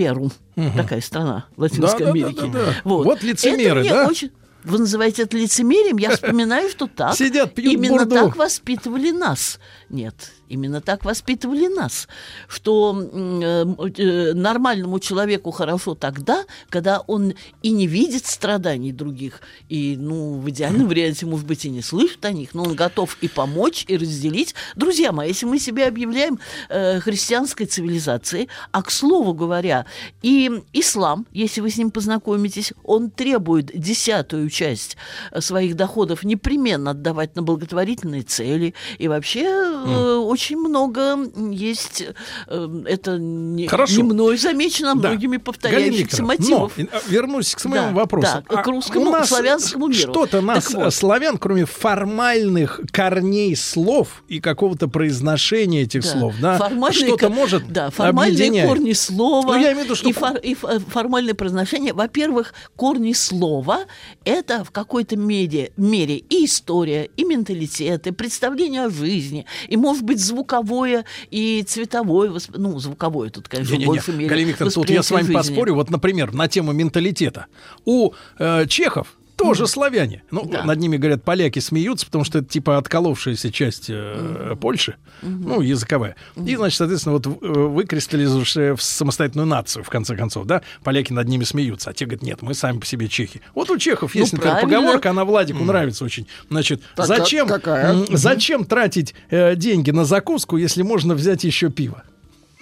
Перу. 0.00 0.30
Такая 0.76 1.00
страна 1.02 1.44
Латинской 1.58 2.06
Да-да-да-да-да. 2.06 2.58
Америки. 2.60 2.80
Вот 2.84 3.22
лицемеры, 3.22 3.80
Это 3.84 3.90
да? 3.90 4.06
очень- 4.08 4.30
Вы 4.64 4.78
называете 4.78 5.22
это 5.22 5.36
лицемерием? 5.36 5.98
Я 5.98 6.10
вспоминаю, 6.10 6.68
что 6.70 6.86
так. 6.86 7.14
Сидят, 7.16 7.54
пьют 7.54 7.74
Именно 7.74 8.04
бурду. 8.06 8.14
так 8.14 8.36
воспитывали 8.36 9.10
нас. 9.10 9.58
Нет, 9.90 10.32
именно 10.50 10.80
так 10.80 11.04
воспитывали 11.04 11.68
нас. 11.68 12.08
Что 12.48 13.08
э, 13.12 13.64
э, 13.96 14.32
нормальному 14.34 14.98
человеку 14.98 15.50
хорошо 15.50 15.94
тогда, 15.94 16.44
когда 16.68 17.00
он 17.06 17.34
и 17.62 17.70
не 17.70 17.86
видит 17.86 18.26
страданий 18.26 18.92
других, 18.92 19.40
и, 19.68 19.96
ну, 19.98 20.38
в 20.40 20.50
идеальном 20.50 20.88
варианте, 20.88 21.26
может 21.26 21.46
быть, 21.46 21.64
и 21.64 21.70
не 21.70 21.82
слышит 21.82 22.24
о 22.24 22.32
них, 22.32 22.54
но 22.54 22.64
он 22.64 22.74
готов 22.74 23.16
и 23.20 23.28
помочь, 23.28 23.84
и 23.88 23.96
разделить. 23.96 24.54
Друзья 24.76 25.12
мои, 25.12 25.28
если 25.28 25.46
мы 25.46 25.58
себя 25.58 25.88
объявляем 25.88 26.38
э, 26.68 27.00
христианской 27.00 27.66
цивилизацией, 27.66 28.48
а, 28.72 28.82
к 28.82 28.90
слову 28.90 29.32
говоря, 29.32 29.86
и 30.22 30.50
ислам, 30.72 31.26
если 31.32 31.60
вы 31.60 31.70
с 31.70 31.78
ним 31.78 31.90
познакомитесь, 31.90 32.72
он 32.82 33.10
требует 33.10 33.70
десятую 33.72 34.50
часть 34.50 34.96
э, 35.30 35.40
своих 35.40 35.76
доходов 35.76 36.24
непременно 36.24 36.90
отдавать 36.90 37.36
на 37.36 37.42
благотворительные 37.42 38.22
цели. 38.22 38.74
И 38.98 39.08
вообще 39.08 39.44
э, 39.44 40.14
очень 40.16 40.39
много 40.56 41.00
м, 41.00 41.50
есть, 41.50 42.04
э, 42.46 42.82
это 42.86 43.18
не, 43.18 43.66
Хорошо. 43.68 43.96
не 43.96 44.02
мной 44.02 44.36
замечено, 44.36 44.92
а 44.92 44.94
Да. 44.94 45.08
многими 45.10 45.36
повторяющихся 45.36 46.22
мотивов. 46.22 46.72
Но, 46.76 46.84
э, 46.84 46.86
вернусь 47.08 47.54
к 47.54 47.60
своему 47.60 47.88
Да, 47.88 47.92
вопросу. 47.94 48.26
да, 48.48 48.62
к 48.62 48.66
А 48.66 48.70
русскому, 48.70 49.08
у 49.08 49.12
нас 49.12 49.28
славянскому 49.28 49.86
миру. 49.88 49.98
Что-то 50.00 50.40
нас, 50.40 50.64
Так 50.66 50.74
вот. 50.74 50.86
э, 50.86 50.90
славян, 50.90 51.38
кроме 51.38 51.64
формальных 51.66 52.80
корней 52.92 53.54
слов 53.56 54.22
и 54.28 54.40
какого-то 54.40 54.88
произношения 54.88 55.82
этих 55.82 56.02
Да. 56.02 56.08
слов, 56.08 56.34
да, 56.40 56.58
Формальные 56.58 57.06
что-то 57.08 57.28
может 57.28 57.72
да, 57.72 57.90
формальные 57.90 58.34
объединять? 58.48 58.68
корни 58.68 58.92
слова 58.92 59.54
Ну, 59.54 59.60
я 59.60 59.72
имею 59.72 59.82
в 59.82 59.84
виду, 59.84 59.94
что- 59.96 60.08
и, 60.08 60.12
фор- 60.12 60.38
и 60.38 60.54
формальное 60.54 61.34
произношение. 61.34 61.92
Во-первых, 61.92 62.54
корни 62.76 63.12
слова– 63.12 63.84
это 64.24 64.64
в 64.64 64.70
какой-то 64.70 65.16
мере, 65.16 65.72
мере 65.76 66.16
и 66.16 66.44
история, 66.46 67.08
и 67.16 67.24
менталитет, 67.24 68.06
и 68.06 68.10
представление 68.10 68.84
о 68.86 68.90
жизни, 68.90 69.46
и, 69.68 69.76
может 69.76 70.02
быть, 70.04 70.20
звуковое 70.30 71.04
и 71.30 71.62
цветовое, 71.66 72.30
восп- 72.30 72.54
ну, 72.56 72.78
звуковое 72.78 73.30
тут, 73.30 73.48
конечно, 73.48 73.74
в 73.74 73.78
Не-не-не, 73.78 73.86
большей 73.86 74.14
мере. 74.14 74.28
Галина 74.30 74.48
Викторовна, 74.50 74.74
тут 74.74 74.90
я 74.90 75.02
с 75.02 75.10
вами 75.10 75.22
жизни. 75.22 75.34
поспорю. 75.34 75.74
Вот, 75.74 75.90
например, 75.90 76.32
на 76.32 76.48
тему 76.48 76.72
менталитета. 76.72 77.46
У 77.84 78.12
э, 78.38 78.66
чехов 78.66 79.16
тоже 79.44 79.66
славяне. 79.66 80.22
Ну, 80.30 80.44
Да. 80.44 80.64
над 80.64 80.78
ними, 80.78 80.96
говорят, 80.96 81.22
поляки 81.24 81.58
смеются, 81.58 82.06
потому 82.06 82.24
что 82.24 82.38
это 82.38 82.48
типа 82.48 82.76
отколовшаяся 82.78 83.50
часть 83.50 83.86
э, 83.88 84.54
Польши, 84.60 84.96
ну, 85.22 85.60
языковая. 85.60 86.16
И, 86.36 86.56
значит, 86.56 86.76
соответственно, 86.78 87.14
вот 87.16 87.26
э, 87.26 87.30
выкристаллизовавшая 87.30 88.76
в 88.76 88.82
самостоятельную 88.82 89.46
нацию, 89.46 89.84
в 89.84 89.90
конце 89.90 90.16
концов, 90.16 90.46
да, 90.46 90.62
поляки 90.84 91.12
над 91.12 91.28
ними 91.28 91.44
смеются. 91.44 91.90
А 91.90 91.92
те 91.92 92.04
говорят, 92.06 92.22
нет, 92.22 92.42
мы 92.42 92.54
сами 92.54 92.78
по 92.78 92.86
себе 92.86 93.08
чехи. 93.08 93.40
Вот 93.54 93.70
у 93.70 93.78
чехов 93.78 94.14
есть, 94.14 94.32
Ну, 94.32 94.36
например, 94.38 94.58
правильно. 94.60 94.78
поговорка, 94.80 95.10
она 95.10 95.24
Владику 95.24 95.64
нравится 95.64 96.04
очень. 96.04 96.26
Значит, 96.48 96.82
Так, 96.96 97.06
зачем, 97.06 97.48
как- 97.48 97.62
какая? 97.62 98.04
зачем 98.10 98.64
тратить 98.64 99.14
э, 99.30 99.56
деньги 99.56 99.90
на 99.90 100.04
закуску, 100.04 100.56
если 100.56 100.82
можно 100.82 101.14
взять 101.14 101.44
еще 101.44 101.70
пиво? 101.70 102.02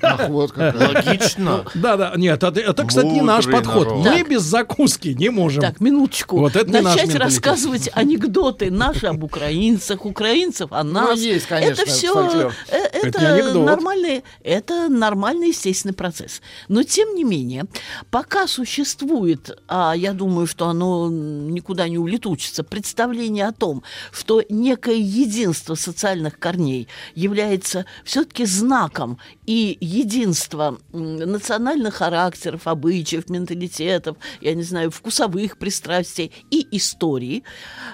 Ах, 0.02 0.28
вот 0.28 0.52
как. 0.52 0.74
Логично. 0.74 1.64
Да, 1.74 1.96
да, 1.96 2.12
нет, 2.16 2.42
это, 2.42 2.60
это, 2.60 2.84
кстати, 2.84 3.06
не 3.06 3.20
наш 3.20 3.46
подход. 3.46 3.88
народ. 3.88 4.04
Мы 4.04 4.18
Так. 4.18 4.28
без 4.28 4.42
закуски 4.42 5.08
не 5.08 5.30
можем. 5.30 5.60
Так, 5.62 5.80
минуточку. 5.80 6.38
Вот 6.38 6.56
это 6.56 6.70
не 6.70 6.80
наш 6.80 6.96
Начать 6.96 7.14
рассказывать 7.16 7.90
анекдоты 7.94 8.70
наши 8.70 9.06
об 9.06 9.24
украинцах, 9.24 10.04
украинцев, 10.04 10.72
о 10.72 10.84
нас. 10.84 11.18
есть, 11.18 11.46
конечно, 11.46 11.82
это 11.82 11.90
все, 11.90 12.12
фольклор. 12.12 12.54
Это 12.68 13.54
нормальный, 13.54 14.24
это 14.42 14.88
нормальный 14.88 15.48
естественный 15.48 15.94
процесс. 15.94 16.40
Но 16.68 16.82
тем 16.82 17.14
не 17.14 17.24
менее, 17.24 17.64
пока 18.10 18.46
существует, 18.46 19.58
а 19.68 19.94
я 19.94 20.12
думаю, 20.12 20.46
что 20.46 20.68
оно 20.68 21.08
никуда 21.10 21.88
не 21.88 21.98
улетучится, 21.98 22.64
представление 22.64 23.46
о 23.48 23.52
том, 23.52 23.82
что 24.12 24.42
некое 24.48 24.96
единство 24.96 25.74
социальных 25.74 26.38
корней 26.38 26.88
является 27.14 27.84
все-таки 28.04 28.44
знаком 28.44 29.18
и 29.48 29.78
единство 29.80 30.78
национальных 30.92 31.94
характеров, 31.94 32.66
обычаев, 32.66 33.30
менталитетов, 33.30 34.18
я 34.42 34.54
не 34.54 34.62
знаю, 34.62 34.90
вкусовых 34.90 35.56
пристрастий 35.56 36.30
и 36.50 36.66
истории, 36.76 37.44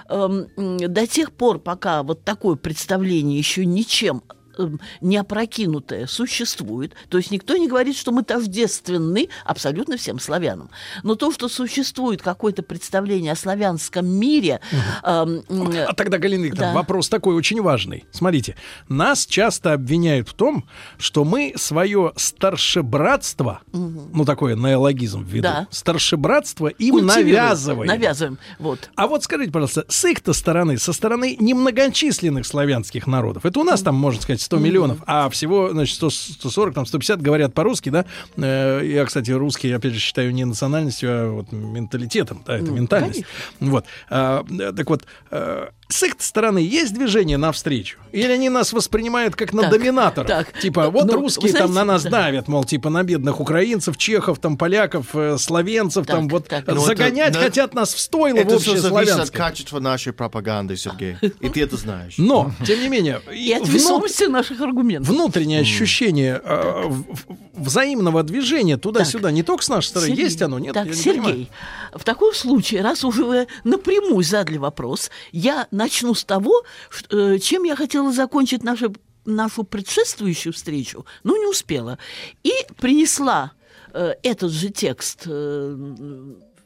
эм, 0.09 0.47
до 0.57 1.07
тех 1.07 1.31
пор, 1.31 1.59
пока 1.59 2.03
вот 2.03 2.25
такое 2.25 2.57
представление 2.57 3.37
еще 3.37 3.65
ничем 3.65 4.21
эм, 4.57 4.79
не 5.01 5.17
опрокинутое 5.17 6.07
существует. 6.07 6.93
То 7.09 7.17
есть 7.17 7.31
никто 7.31 7.55
не 7.57 7.67
говорит, 7.67 7.95
что 7.95 8.11
мы 8.11 8.23
тождественны 8.23 9.29
абсолютно 9.45 9.97
всем 9.97 10.19
славянам. 10.19 10.69
Но 11.03 11.15
то, 11.15 11.31
что 11.31 11.47
существует 11.49 12.21
какое-то 12.21 12.63
представление 12.63 13.31
о 13.33 13.35
славянском 13.35 14.05
мире... 14.07 14.59
эм, 15.03 15.43
А 15.87 15.93
тогда, 15.93 16.17
Галина 16.17 16.45
Викторовна, 16.45 16.73
Да. 16.73 16.79
вопрос 16.79 17.09
такой 17.09 17.35
очень 17.35 17.61
важный. 17.61 18.05
Смотрите, 18.11 18.55
нас 18.89 19.25
часто 19.25 19.73
обвиняют 19.73 20.29
в 20.29 20.33
том, 20.33 20.65
что 20.97 21.23
мы 21.23 21.53
свое 21.55 22.13
старшебратство, 22.15 23.61
ну 23.73 24.25
такое 24.25 24.55
неологизм 24.55 25.23
ввиду, 25.23 25.43
Да. 25.43 25.67
старшебратство 25.71 26.67
им 26.67 27.05
навязываем. 27.05 27.87
Навязываем. 27.87 28.37
Вот. 28.59 28.89
А 28.95 29.07
вот 29.07 29.23
скажите, 29.23 29.51
пожалуйста, 29.51 29.85
с 29.87 30.05
их-то 30.05 30.33
стороны, 30.33 30.77
со 30.77 30.93
стороны 30.93 31.35
немногочисленных 31.39 32.45
славянских 32.45 33.07
народов, 33.07 33.45
это 33.45 33.59
у 33.59 33.63
нас 33.63 33.81
там, 33.81 33.95
можно 33.95 34.21
сказать, 34.21 34.41
100 34.45 34.57
миллионов, 34.57 34.99
а 35.07 35.29
всего, 35.29 35.69
значит, 35.71 35.95
100, 35.95 36.09
140, 36.09 36.73
там, 36.75 36.85
150 36.85 37.21
говорят 37.21 37.53
по-русски, 37.53 37.89
да? 37.89 38.05
Э, 38.37 38.81
Я, 38.83 39.05
кстати, 39.05 39.31
русский, 39.31 39.71
опять 39.71 39.93
же, 39.93 39.99
считаю 39.99 40.33
не 40.33 40.45
национальностью, 40.45 41.09
а 41.11 41.31
вот 41.31 41.51
менталитетом, 41.51 42.43
да, 42.45 42.55
это 42.55 42.65
Ну, 42.65 42.73
ментальность. 42.73 43.23
Вот. 43.59 43.85
А, 44.09 44.43
э, 44.49 44.73
так 44.75 44.89
вот, 44.89 45.03
э, 45.31 45.67
с 45.87 46.03
их 46.03 46.15
стороны 46.19 46.59
есть 46.59 46.93
движение 46.93 47.37
навстречу? 47.37 47.97
Или 48.11 48.31
они 48.31 48.49
нас 48.49 48.73
воспринимают 48.73 49.35
как 49.35 49.53
на 49.53 49.63
Так, 49.63 49.71
доминаторов? 49.71 50.27
так. 50.27 50.59
Типа, 50.59 50.89
вот 50.89 51.05
Ну, 51.05 51.13
русские 51.13 51.51
вы 51.51 51.57
там 51.57 51.67
на 51.73 51.83
знаете, 51.83 51.87
нас 51.91 52.03
да. 52.03 52.09
давят, 52.09 52.47
мол, 52.47 52.63
типа 52.63 52.89
на 52.89 53.03
бедных 53.03 53.39
украинцев, 53.39 53.97
чехов, 53.97 54.39
там 54.39 54.57
поляков, 54.57 55.07
э, 55.13 55.37
словенцев, 55.37 56.05
Так, 56.05 56.15
там 56.15 56.27
вот 56.27 56.47
так. 56.47 56.65
Ну, 56.67 56.73
это- 56.73 56.81
загонять 56.81 57.33
да, 57.33 57.39
хотят 57.41 57.73
нас 57.73 57.93
в 57.93 57.99
стойло 57.99 58.35
в 58.37 58.39
Это 58.39 58.59
все 58.59 58.71
общее 58.71 58.77
зависит 58.89 59.19
от 59.19 59.29
качества 59.31 59.79
нашей 59.79 60.13
пропаганды, 60.13 60.75
Сергей. 60.77 61.17
И 61.39 61.49
ты 61.49 61.61
это 61.61 61.77
знаешь. 61.77 62.15
Но, 62.17 62.51
тем 62.65 62.79
не 62.79 62.89
менее, 62.89 63.21
И 63.33 63.51
от 63.53 63.63
внут- 63.63 63.69
весомости 63.73 64.23
наших 64.35 64.61
аргументов. 64.61 65.13
внутреннее 65.13 65.61
ощущение 65.61 66.41
э, 66.43 66.83
в- 66.87 67.03
в- 67.13 67.63
взаимного 67.63 68.23
движения 68.23 68.77
туда-сюда, 68.77 69.31
не 69.31 69.43
только 69.43 69.63
с 69.63 69.69
нашей 69.69 69.87
стороны, 69.87 70.09
Сергей, 70.09 70.25
есть 70.25 70.41
оно, 70.41 70.59
нет? 70.59 70.73
Так, 70.73 70.85
Я 70.85 70.91
не 70.91 70.97
Сергей, 70.97 71.21
понимаю. 71.21 71.47
в 71.93 72.03
таком 72.03 72.33
случае, 72.33 72.81
раз 72.81 73.03
уже 73.03 73.23
вы 73.23 73.47
напрямую 73.63 74.23
задали 74.23 74.57
вопрос, 74.57 75.09
я 75.31 75.67
начну 75.71 76.13
с 76.13 76.23
того, 76.23 76.63
э, 77.09 77.37
чем 77.39 77.63
я 77.63 77.75
хотела 77.75 78.11
закончить 78.11 78.63
нашу, 78.63 78.93
нашу 79.25 79.63
предшествующую 79.63 80.53
встречу, 80.53 81.05
но 81.23 81.35
не 81.37 81.47
успела. 81.47 81.97
И 82.43 82.51
принесла 82.79 83.51
э, 83.93 84.13
этот 84.23 84.51
же 84.51 84.69
текст 84.69 85.23
э, 85.25 85.75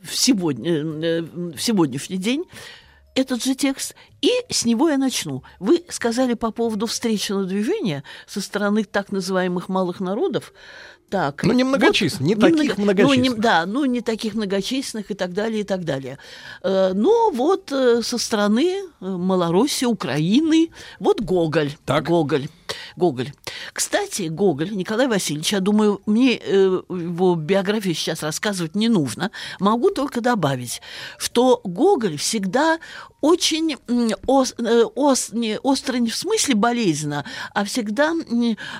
в, 0.01 0.15
сегодня, 0.15 0.71
э, 0.73 1.21
в 1.21 1.57
сегодняшний 1.59 2.17
день, 2.17 2.43
этот 3.19 3.43
же 3.43 3.55
текст, 3.55 3.95
и 4.21 4.31
с 4.49 4.65
него 4.65 4.89
я 4.89 4.97
начну. 4.97 5.43
Вы 5.59 5.83
сказали 5.89 6.33
по 6.35 6.51
поводу 6.51 6.85
встречного 6.85 7.43
движения 7.43 8.03
со 8.27 8.41
стороны 8.41 8.83
так 8.83 9.11
называемых 9.11 9.69
малых 9.69 9.99
народов. 9.99 10.53
Так, 11.09 11.43
Ну, 11.43 11.53
немногочисленных, 11.53 12.27
не 12.27 12.35
таких 12.35 12.77
много- 12.77 12.83
многочисленных. 12.83 13.29
Ну, 13.29 13.35
не- 13.35 13.41
да, 13.41 13.65
ну 13.65 13.85
не 13.85 14.01
таких 14.01 14.35
многочисленных 14.35 15.09
и 15.09 15.15
так 15.15 15.33
далее, 15.33 15.61
и 15.61 15.63
так 15.63 15.83
далее. 15.83 16.19
Э, 16.61 16.93
Но 16.93 17.31
вот 17.31 17.71
э, 17.71 18.03
со 18.03 18.17
стороны 18.19 18.83
э, 19.01 19.05
Малороссии, 19.05 19.85
Украины, 19.87 20.69
вот 20.99 21.19
Гоголь. 21.21 21.71
Так. 21.85 22.05
Гоголь. 22.05 22.47
Гоголь. 22.99 23.31
Кстати, 23.73 24.23
Гоголь, 24.23 24.71
Николай 24.75 25.07
Васильевич, 25.07 25.53
я 25.53 25.61
думаю, 25.61 26.01
мне 26.05 26.37
э, 26.37 26.81
его 26.89 27.35
биографию 27.35 27.95
сейчас 27.95 28.21
рассказывать 28.23 28.75
не 28.75 28.89
нужно. 28.89 29.31
Могу 29.59 29.89
только 29.89 30.19
добавить, 30.21 30.81
что 31.17 31.61
Гоголь 31.63 32.17
всегда 32.17 32.79
очень 33.21 33.75
ос- 34.27 34.55
э, 34.57 34.83
ос- 34.95 35.31
не, 35.33 35.59
остро 35.59 35.97
не 35.97 36.09
в 36.09 36.15
смысле 36.15 36.55
болезненно, 36.55 37.23
а 37.53 37.63
всегда 37.63 38.13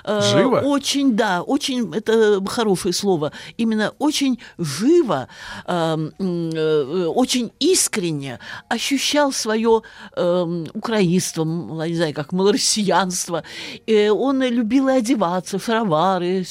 э, 0.04 0.20
Живо? 0.22 0.60
очень, 0.60 1.12
да, 1.16 1.42
очень, 1.42 1.92
это 1.94 2.42
хорошее 2.46 2.92
слово, 2.94 3.32
именно 3.56 3.92
очень 3.98 4.38
живо, 4.58 5.28
э, 5.66 6.10
э, 6.18 7.06
очень 7.06 7.52
искренне 7.58 8.38
ощущал 8.68 9.32
свое 9.32 9.82
э, 10.16 10.66
украинство, 10.74 11.44
не 11.44 11.94
знаю, 11.94 12.14
как 12.14 12.32
малороссиянство. 12.32 13.42
Э, 13.86 14.09
он 14.12 14.42
любил 14.42 14.88
и 14.88 14.92
одеваться, 14.92 15.58
шаровары, 15.58 16.44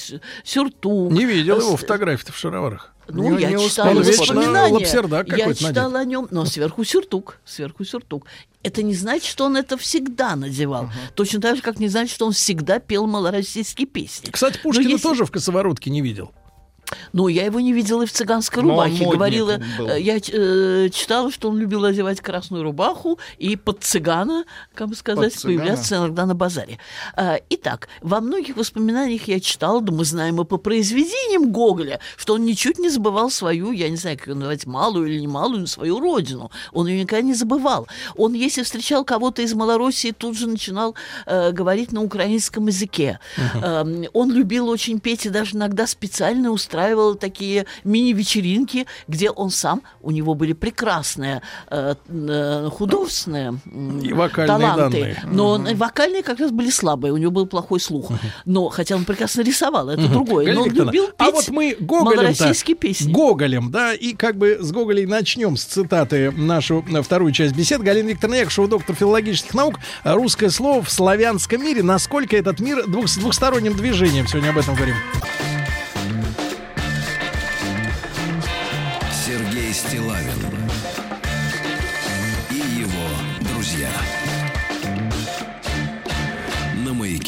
сюртук. 0.43 1.11
Не 1.11 1.25
видел 1.25 1.59
его 1.59 1.77
С- 1.77 1.79
фотографий 1.81 2.31
в 2.31 2.37
шароварах. 2.37 2.93
ну, 3.07 3.35
Не- 3.35 3.41
я 3.41 3.51
не 3.51 3.67
читала 3.69 3.93
воспоминания. 3.93 4.79
Я 5.37 5.53
читала 5.53 5.99
о 5.99 6.05
нем, 6.05 6.27
но 6.31 6.45
сверху 6.45 6.83
сюртук, 6.83 7.37
сверху 7.45 7.83
сюртук. 7.83 8.25
Это 8.61 8.83
не 8.83 8.93
значит, 8.93 9.25
что 9.25 9.45
он 9.45 9.55
это 9.57 9.77
всегда 9.77 10.35
надевал. 10.35 10.89
Точно 11.15 11.39
так 11.41 11.55
же, 11.55 11.61
как 11.61 11.79
не 11.79 11.87
значит, 11.87 12.13
что 12.13 12.25
он 12.27 12.33
всегда 12.33 12.79
пел 12.79 13.07
малороссийские 13.07 13.87
песни. 13.87 14.29
Кстати, 14.31 14.59
Пушкина 14.61 14.89
если- 14.89 15.03
тоже 15.03 15.25
в 15.25 15.31
косоворотке 15.31 15.89
не 15.89 16.01
видел. 16.01 16.31
Ну, 17.13 17.27
я 17.27 17.45
его 17.45 17.59
не 17.59 17.73
видела 17.73 18.03
и 18.03 18.05
в 18.05 18.11
цыганской 18.11 18.61
Но 18.63 18.75
он 18.75 18.85
рубахе. 18.87 19.05
Говорила, 19.05 19.59
был. 19.77 19.89
э, 19.89 20.01
я 20.01 20.17
э, 20.17 20.89
читала, 20.89 21.31
что 21.31 21.49
он 21.49 21.57
любил 21.57 21.83
одевать 21.85 22.21
красную 22.21 22.63
рубаху 22.63 23.19
и 23.37 23.55
под 23.55 23.83
цыгана, 23.83 24.45
как 24.75 24.89
бы 24.89 24.95
сказать, 24.95 25.33
Под 25.33 25.39
цыгана. 25.39 25.57
появляться 25.59 25.95
иногда 25.97 26.25
на 26.25 26.35
базаре. 26.35 26.77
А, 27.15 27.39
итак, 27.49 27.87
во 28.01 28.19
многих 28.21 28.55
воспоминаниях 28.57 29.27
я 29.27 29.39
читала, 29.39 29.81
да 29.81 29.91
мы 29.91 30.05
знаем 30.05 30.39
и 30.41 30.45
по 30.45 30.57
произведениям 30.57 31.51
Гоголя, 31.51 31.99
что 32.17 32.35
он 32.35 32.45
ничуть 32.45 32.79
не 32.79 32.89
забывал 32.89 33.29
свою, 33.31 33.71
я 33.71 33.89
не 33.89 33.97
знаю, 33.97 34.17
как 34.17 34.27
ее 34.27 34.35
называть, 34.35 34.65
малую 34.65 35.07
или 35.07 35.19
не 35.19 35.27
малую, 35.27 35.61
но 35.61 35.67
свою 35.67 35.99
родину. 35.99 36.51
Он 36.71 36.87
ее 36.87 37.01
никогда 37.03 37.21
не 37.25 37.33
забывал. 37.33 37.87
Он, 38.15 38.33
если 38.33 38.63
встречал 38.63 39.03
кого-то 39.03 39.41
из 39.41 39.53
Малороссии, 39.53 40.11
тут 40.11 40.37
же 40.37 40.47
начинал 40.47 40.95
э, 41.25 41.51
говорить 41.51 41.91
на 41.91 42.03
украинском 42.03 42.67
языке. 42.67 43.19
Эм, 43.55 44.05
он 44.13 44.31
любил 44.31 44.69
очень 44.69 44.99
петь 44.99 45.25
и 45.25 45.29
даже 45.29 45.55
иногда 45.55 45.87
специально 45.87 46.51
устраивал 46.79 47.15
такие 47.15 47.65
мини-вечеринки, 47.83 48.85
где 49.07 49.29
он 49.29 49.49
сам, 49.49 49.81
у 50.01 50.11
него 50.11 50.33
были 50.33 50.53
прекрасные 50.53 51.41
э, 51.69 51.95
э, 52.07 52.69
художественные 52.71 53.59
И 54.01 54.13
вокальные 54.13 54.47
таланты, 54.47 54.99
данные. 54.99 55.23
но 55.25 55.47
он- 55.49 55.75
вокальные 55.75 56.23
как 56.23 56.39
раз 56.39 56.51
были 56.51 56.69
слабые, 56.69 57.11
у 57.13 57.17
него 57.17 57.31
был 57.31 57.47
плохой 57.47 57.79
слух. 57.79 58.11
Но 58.45 58.69
хотя 58.69 58.95
он 58.95 59.05
прекрасно 59.05 59.41
рисовал, 59.41 59.89
это 59.89 60.07
другое. 60.07 60.45
Галина 60.45 60.61
Но 60.63 60.67
он 60.69 60.73
любил 60.85 61.05
петь 61.07 61.15
а 61.17 61.31
вот 61.31 61.49
мы 61.49 61.75
малороссийские 61.79 62.75
песни. 62.77 63.11
Гоголем, 63.11 63.71
да, 63.71 63.93
и 63.93 64.13
как 64.13 64.37
бы 64.37 64.57
с 64.61 64.71
Гоголей 64.71 65.05
начнем 65.05 65.57
с 65.57 65.65
цитаты 65.65 66.31
нашу 66.31 66.85
вторую 67.03 67.31
часть 67.33 67.55
бесед. 67.55 67.81
Галина 67.81 68.09
Викторовна 68.09 68.37
Якушева, 68.39 68.67
доктор 68.67 68.95
филологических 68.95 69.53
наук. 69.53 69.75
А 70.03 70.13
Русское 70.15 70.49
слово 70.49 70.81
в 70.83 70.89
славянском 70.89 71.61
мире. 71.63 71.83
Насколько 71.83 72.37
этот 72.37 72.59
мир 72.59 72.87
двух, 72.87 73.07
с 73.09 73.17
двухсторонним 73.17 73.75
движением? 73.75 74.27
Сегодня 74.27 74.49
об 74.49 74.57
этом 74.57 74.75
говорим. 74.75 74.95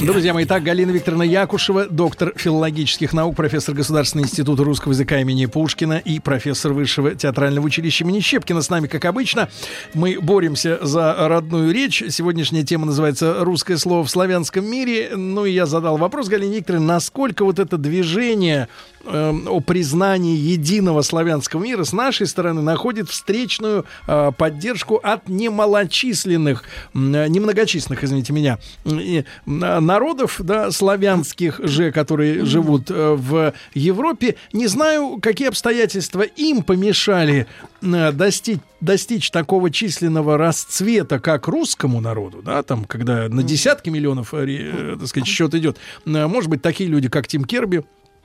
Маяке. 0.01 0.13
Друзья 0.13 0.33
мои, 0.33 0.45
так, 0.45 0.63
Галина 0.63 0.91
Викторовна 0.91 1.23
Якушева, 1.23 1.85
доктор 1.85 2.33
филологических 2.35 3.13
наук, 3.13 3.35
профессор 3.35 3.75
Государственного 3.75 4.27
института 4.27 4.63
русского 4.63 4.93
языка 4.93 5.19
имени 5.19 5.45
Пушкина 5.45 6.01
и 6.03 6.19
профессор 6.19 6.73
Высшего 6.73 7.15
театрального 7.15 7.65
училища 7.65 8.03
имени 8.03 8.19
Щепкина. 8.19 8.61
С 8.61 8.69
нами, 8.69 8.87
как 8.87 9.05
обычно, 9.05 9.49
мы 9.93 10.19
боремся 10.19 10.79
за 10.81 11.15
родную 11.27 11.71
речь. 11.73 12.03
Сегодняшняя 12.09 12.63
тема 12.63 12.87
называется 12.87 13.43
«Русское 13.43 13.77
слово 13.77 14.03
в 14.03 14.09
славянском 14.09 14.65
мире». 14.65 15.11
Ну 15.15 15.45
и 15.45 15.51
я 15.51 15.65
задал 15.65 15.97
вопрос 15.97 16.27
Галине 16.27 16.57
Викторовне, 16.57 16.87
насколько 16.87 17.45
вот 17.45 17.59
это 17.59 17.77
движение 17.77 18.67
эм, 19.05 19.47
о 19.47 19.59
признании 19.59 20.37
единого 20.37 21.01
славянского 21.01 21.63
мира 21.63 21.83
с 21.83 21.93
нашей 21.93 22.27
стороны 22.27 22.61
находит 22.61 23.09
встречную 23.09 23.85
э, 24.07 24.31
поддержку 24.37 24.99
от 25.01 25.27
немалочисленных, 25.27 26.63
э, 26.93 26.97
немногочисленных, 27.27 28.03
извините 28.03 28.33
меня, 28.33 28.59
м, 28.85 29.85
народов, 29.93 30.39
да, 30.43 30.71
славянских 30.71 31.59
же, 31.63 31.91
которые 31.91 32.45
живут 32.45 32.89
э, 32.89 33.15
в 33.15 33.53
Европе. 33.73 34.35
Не 34.53 34.67
знаю, 34.67 35.19
какие 35.21 35.47
обстоятельства 35.47 36.21
им 36.21 36.63
помешали 36.63 37.47
э, 37.81 38.11
достичь 38.11 38.59
достичь 38.81 39.29
такого 39.29 39.69
численного 39.69 40.39
расцвета, 40.39 41.19
как 41.19 41.47
русскому 41.47 42.01
народу, 42.01 42.41
да, 42.43 42.63
там, 42.63 42.85
когда 42.85 43.29
на 43.29 43.43
десятки 43.43 43.91
миллионов, 43.91 44.33
э, 44.33 44.95
так 44.99 45.07
сказать, 45.07 45.27
счет 45.27 45.53
идет, 45.53 45.77
Э, 46.05 46.27
может 46.27 46.49
быть, 46.49 46.61
такие 46.61 46.89
люди, 46.89 47.09
как 47.09 47.27
Тим 47.27 47.43
Керби, 47.43 47.83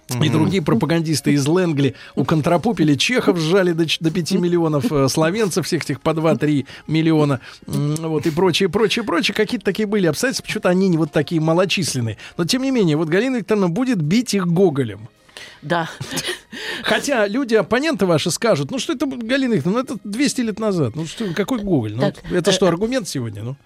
и 0.09 0.29
другие 0.29 0.63
пропагандисты 0.65 1.33
из 1.33 1.47
Лэнгли 1.47 1.95
у 2.15 2.25
контрапупили 2.25 2.95
чехов 2.95 3.39
сжали 3.39 3.73
до, 3.73 3.87
до 4.01 4.11
5 4.11 4.33
миллионов, 4.33 4.91
э, 4.91 5.09
словенцев 5.09 5.67
всех 5.67 5.85
этих 5.85 6.01
по 6.01 6.11
2-3 6.11 6.67
миллиона, 6.87 7.41
вот, 7.67 8.27
и 8.27 8.31
прочее, 8.31 8.69
прочее, 8.69 9.05
прочее. 9.05 9.35
Какие-то 9.35 9.65
такие 9.65 9.87
были 9.87 10.07
обстоятельства, 10.07 10.45
почему-то 10.45 10.69
они 10.69 10.89
не 10.89 10.97
вот 10.97 11.13
такие 11.13 11.41
малочисленные. 11.41 12.17
Но, 12.37 12.45
тем 12.45 12.63
не 12.63 12.71
менее, 12.71 12.97
вот 12.97 13.09
Галина 13.09 13.37
Викторовна 13.37 13.69
будет 13.69 14.01
бить 14.01 14.35
их 14.35 14.47
Гоголем. 14.47 15.09
Да. 15.63 15.91
Хотя 16.83 17.27
люди, 17.27 17.55
оппоненты 17.55 18.07
ваши 18.07 18.31
скажут, 18.31 18.71
ну 18.71 18.79
что 18.79 18.93
это, 18.93 19.07
Галина 19.07 19.55
Викторовна, 19.55 19.85
ну 19.89 19.95
это 19.97 20.09
200 20.09 20.41
лет 20.43 20.59
назад, 20.59 20.97
ну 20.97 21.07
что, 21.07 21.33
какой 21.35 21.61
Гоголь? 21.61 21.95
Ну, 21.95 22.01
Так, 22.01 22.17
это 22.31 22.51
э, 22.51 22.55
что, 22.55 22.67
аргумент 22.67 23.09
сегодня? 23.09 23.43
Ну, 23.43 23.57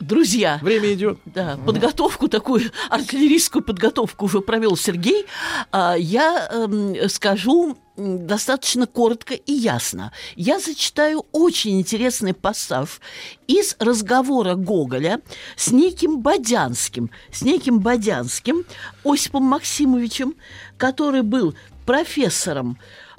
Друзья, 0.00 0.58
время 0.62 0.92
идет. 0.94 1.18
Да, 1.26 1.58
подготовку 1.64 2.28
такую, 2.28 2.70
артиллерийскую 2.88 3.62
подготовку 3.62 4.26
уже 4.26 4.40
провел 4.40 4.76
Сергей. 4.76 5.26
А, 5.70 5.94
Я 5.94 6.48
эм, 6.50 7.08
скажу 7.08 7.76
достаточно 7.96 8.86
коротко 8.86 9.34
и 9.34 9.52
ясно. 9.52 10.12
Я 10.34 10.58
зачитаю 10.58 11.26
очень 11.32 11.78
интересный 11.80 12.34
пассаж 12.34 13.00
из 13.46 13.76
разговора 13.78 14.54
Гоголя 14.54 15.20
с 15.56 15.70
неким 15.70 16.20
Бодянским, 16.20 17.10
с 17.32 17.42
неким 17.42 17.78
Бодянским, 17.78 18.64
Осипом 19.04 19.44
Максимовичем, 19.44 20.34
который 20.76 21.22
был 21.22 21.54
профессором 21.84 22.78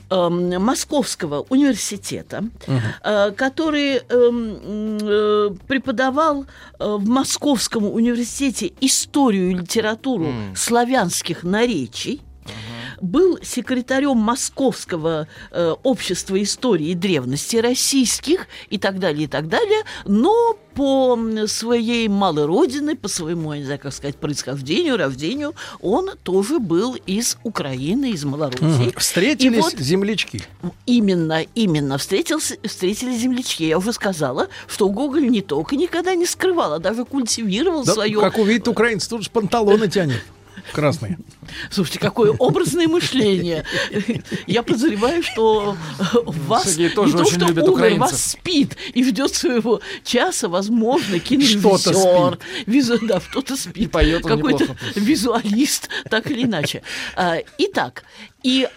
эм, 0.09 0.61
Московского 0.61 1.45
университета, 1.49 2.45
э, 2.67 3.31
который 3.31 3.97
эм, 3.97 4.97
э, 5.01 5.55
преподавал 5.67 6.45
э, 6.79 6.95
в 6.97 7.07
Московском 7.07 7.85
университете 7.85 8.73
историю 8.81 9.51
и 9.51 9.53
литературу 9.55 10.27
славянских 10.55 11.43
наречий 11.43 12.21
был 13.01 13.39
секретарем 13.41 14.17
Московского 14.17 15.27
э, 15.51 15.75
общества 15.83 16.41
истории 16.41 16.89
и 16.89 16.93
древности 16.95 17.57
российских 17.57 18.47
и 18.69 18.77
так 18.77 18.99
далее, 18.99 19.25
и 19.25 19.27
так 19.27 19.47
далее, 19.47 19.83
но 20.05 20.57
по 20.75 21.17
своей 21.47 22.07
малой 22.09 22.45
родины, 22.45 22.95
по 22.95 23.07
своему, 23.07 23.53
я 23.53 23.59
не 23.59 23.65
знаю, 23.65 23.79
как 23.79 23.93
сказать, 23.93 24.17
происхождению, 24.17 24.97
рождению, 24.97 25.55
он 25.81 26.11
тоже 26.23 26.59
был 26.59 26.95
из 27.05 27.37
Украины, 27.43 28.11
из 28.11 28.25
Малороссии. 28.25 28.93
Встретились 28.97 29.57
И 29.57 29.61
вот 29.61 29.73
землячки. 29.77 30.41
Именно, 30.85 31.43
именно 31.55 31.97
встретился, 31.97 32.57
встретили 32.63 33.15
землячки. 33.15 33.65
Я 33.65 33.77
уже 33.77 33.93
сказала, 33.93 34.49
что 34.67 34.89
Гоголь 34.89 35.29
не 35.29 35.41
только 35.41 35.77
никогда 35.77 36.13
не 36.13 36.25
скрывал, 36.25 36.73
а 36.73 36.79
даже 36.79 37.05
культивировал 37.05 37.85
Да, 37.85 37.93
свое 37.93 38.19
Как 38.19 38.37
увидит 38.37 38.67
украинец, 38.67 39.07
тут 39.07 39.23
же 39.23 39.29
панталоны 39.29 39.87
тянет. 39.87 40.21
Красные. 40.73 41.17
Слушайте, 41.69 41.99
какое 41.99 42.31
образное 42.31 42.87
мышление. 42.87 43.65
Я 44.47 44.63
подозреваю, 44.63 45.23
что 45.23 45.77
вас 46.25 46.65
Сергей 46.71 46.89
не 46.89 46.93
то, 46.93 47.01
очень 47.03 47.25
что 47.25 47.45
любит 47.47 47.63
умер, 47.63 47.71
украинцев. 47.71 48.11
вас 48.11 48.23
спит 48.31 48.75
и 48.93 49.03
ждет 49.03 49.33
своего 49.33 49.81
часа, 50.03 50.49
возможно, 50.49 51.19
кинорежиссер. 51.19 52.39
Визу, 52.65 52.99
да, 53.05 53.19
кто-то 53.19 53.55
спит. 53.55 53.91
Какой-то 53.91 54.75
визуалист, 54.95 55.89
так 56.09 56.29
или 56.31 56.43
иначе. 56.43 56.81
А, 57.15 57.37
Итак, 57.57 58.03
и 58.43 58.67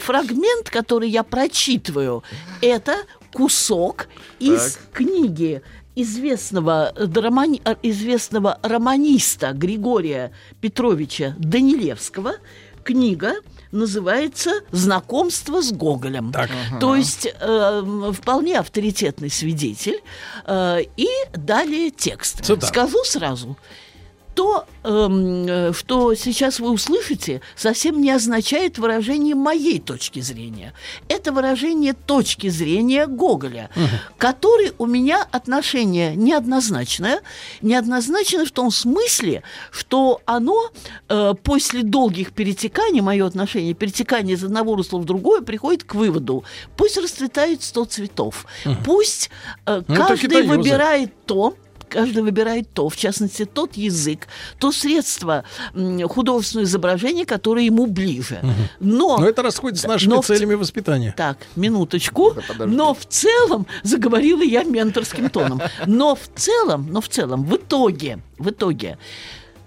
фрагмент, 0.00 0.70
который 0.70 1.08
я 1.08 1.22
прочитываю, 1.22 2.24
это 2.60 2.96
кусок 3.32 4.08
из 4.38 4.78
книги 4.92 5.62
известного, 5.96 6.92
драмани- 6.96 7.62
э, 7.64 7.76
известного 7.82 8.58
романиста 8.62 9.52
Григория 9.52 10.32
Петровича 10.60 11.34
Данилевского. 11.38 12.34
Книга 12.84 13.34
называется 13.72 14.50
«Знакомство 14.70 15.62
с 15.62 15.72
Гоголем». 15.72 16.32
Так. 16.32 16.50
То 16.80 16.94
есть 16.94 17.26
э, 17.40 18.12
вполне 18.12 18.58
авторитетный 18.58 19.30
свидетель. 19.30 20.00
Э, 20.46 20.80
и 20.96 21.08
далее 21.32 21.90
текст. 21.90 22.44
Цитата. 22.44 22.66
Скажу 22.66 23.02
сразу. 23.04 23.56
То, 24.34 24.66
эм, 24.82 25.46
э, 25.46 25.72
что 25.72 26.14
сейчас 26.14 26.58
вы 26.58 26.70
услышите, 26.70 27.40
совсем 27.54 28.00
не 28.00 28.10
означает 28.10 28.78
выражение 28.78 29.34
моей 29.34 29.78
точки 29.78 30.20
зрения. 30.20 30.72
Это 31.08 31.30
выражение 31.32 31.92
точки 31.92 32.48
зрения 32.48 33.06
Гоголя, 33.06 33.70
который 34.18 34.72
у 34.78 34.86
меня 34.86 35.26
отношение 35.30 36.16
неоднозначное. 36.16 37.20
Неоднозначное 37.62 38.44
в 38.44 38.50
том 38.50 38.70
смысле, 38.70 39.42
что 39.70 40.20
оно 40.24 40.70
э, 41.08 41.34
после 41.42 41.82
долгих 41.82 42.32
перетеканий, 42.32 43.00
мое 43.00 43.26
отношение, 43.26 43.74
перетекание 43.74 44.34
из 44.34 44.42
одного 44.44 44.74
русла 44.74 44.98
в 44.98 45.04
другое, 45.04 45.42
приходит 45.42 45.84
к 45.84 45.94
выводу. 45.94 46.44
Пусть 46.76 46.96
расцветают 46.96 47.62
сто 47.62 47.84
цветов. 47.84 48.46
Пусть 48.84 49.30
э, 49.66 49.82
Ну, 49.86 49.94
каждый 49.94 50.42
выбирает 50.42 51.12
то, 51.26 51.54
каждый 51.94 52.24
выбирает 52.24 52.68
то, 52.74 52.88
в 52.88 52.96
частности, 52.96 53.44
тот 53.44 53.76
язык, 53.76 54.26
то 54.58 54.72
средство 54.72 55.44
художественного 56.08 56.66
изображения, 56.66 57.24
которое 57.24 57.64
ему 57.64 57.86
ближе. 57.86 58.40
Но, 58.80 59.18
Но 59.18 59.28
это 59.28 59.42
расходится 59.42 59.84
с 59.84 59.88
нашими 59.88 60.10
но 60.10 60.22
в 60.22 60.26
целями 60.26 60.54
воспитания. 60.54 61.14
так, 61.16 61.38
минуточку. 61.54 62.34
Но 62.66 62.94
в 62.94 63.06
целом, 63.06 63.68
заговорила 63.84 64.42
я 64.42 64.64
менторским 64.64 65.30
тоном, 65.30 65.62
но 65.86 66.16
в 66.16 66.28
целом, 66.34 66.88
но 66.90 67.00
в 67.00 67.08
целом, 67.08 67.44
в 67.44 67.54
итоге, 67.56 68.18
в 68.38 68.50
итоге, 68.50 68.98